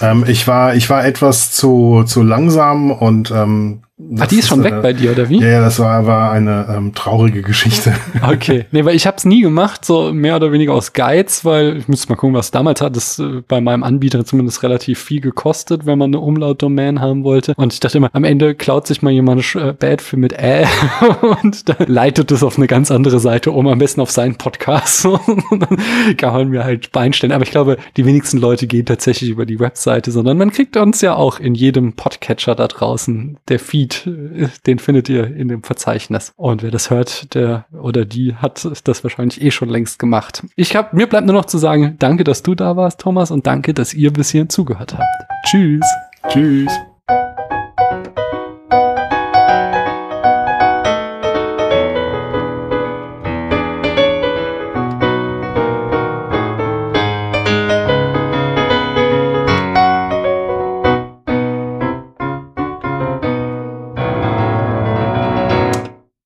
[0.00, 3.82] Ähm, ich war, ich war etwas zu, zu langsam und ähm,
[4.18, 5.40] Ach, die ist schon ist, weg äh, bei dir, oder wie?
[5.40, 7.94] Ja, ja das war, war eine ähm, traurige Geschichte.
[8.26, 8.66] Okay.
[8.72, 11.86] Nee, weil ich habe es nie gemacht, so mehr oder weniger aus Geiz, weil ich
[11.86, 12.96] müsste mal gucken, was damals hat.
[12.96, 17.54] Das äh, bei meinem Anbieter zumindest relativ viel gekostet, wenn man eine Umlaut-Domain haben wollte.
[17.56, 20.66] Und ich dachte immer, am Ende klaut sich mal jemand äh, Bad für mit Ä
[21.42, 25.06] und dann leitet es auf eine ganz andere Seite um, am besten auf seinen Podcast.
[25.50, 27.32] und dann kann man mir halt Beinstellen.
[27.32, 31.00] Aber ich glaube, die wenigsten Leute gehen tatsächlich über die Webseite, sondern man kriegt uns
[31.00, 35.48] ja auch in jedem Podcatcher da draußen der Feed Feed, äh, den findet ihr in
[35.48, 36.32] dem Verzeichnis.
[36.36, 40.44] Und wer das hört, der oder die hat das wahrscheinlich eh schon längst gemacht.
[40.56, 43.46] Ich hab, mir bleibt nur noch zu sagen, danke, dass du da warst, Thomas, und
[43.46, 45.06] danke, dass ihr bis hierhin zugehört habt.
[45.46, 45.86] Tschüss.
[46.28, 46.72] Tschüss.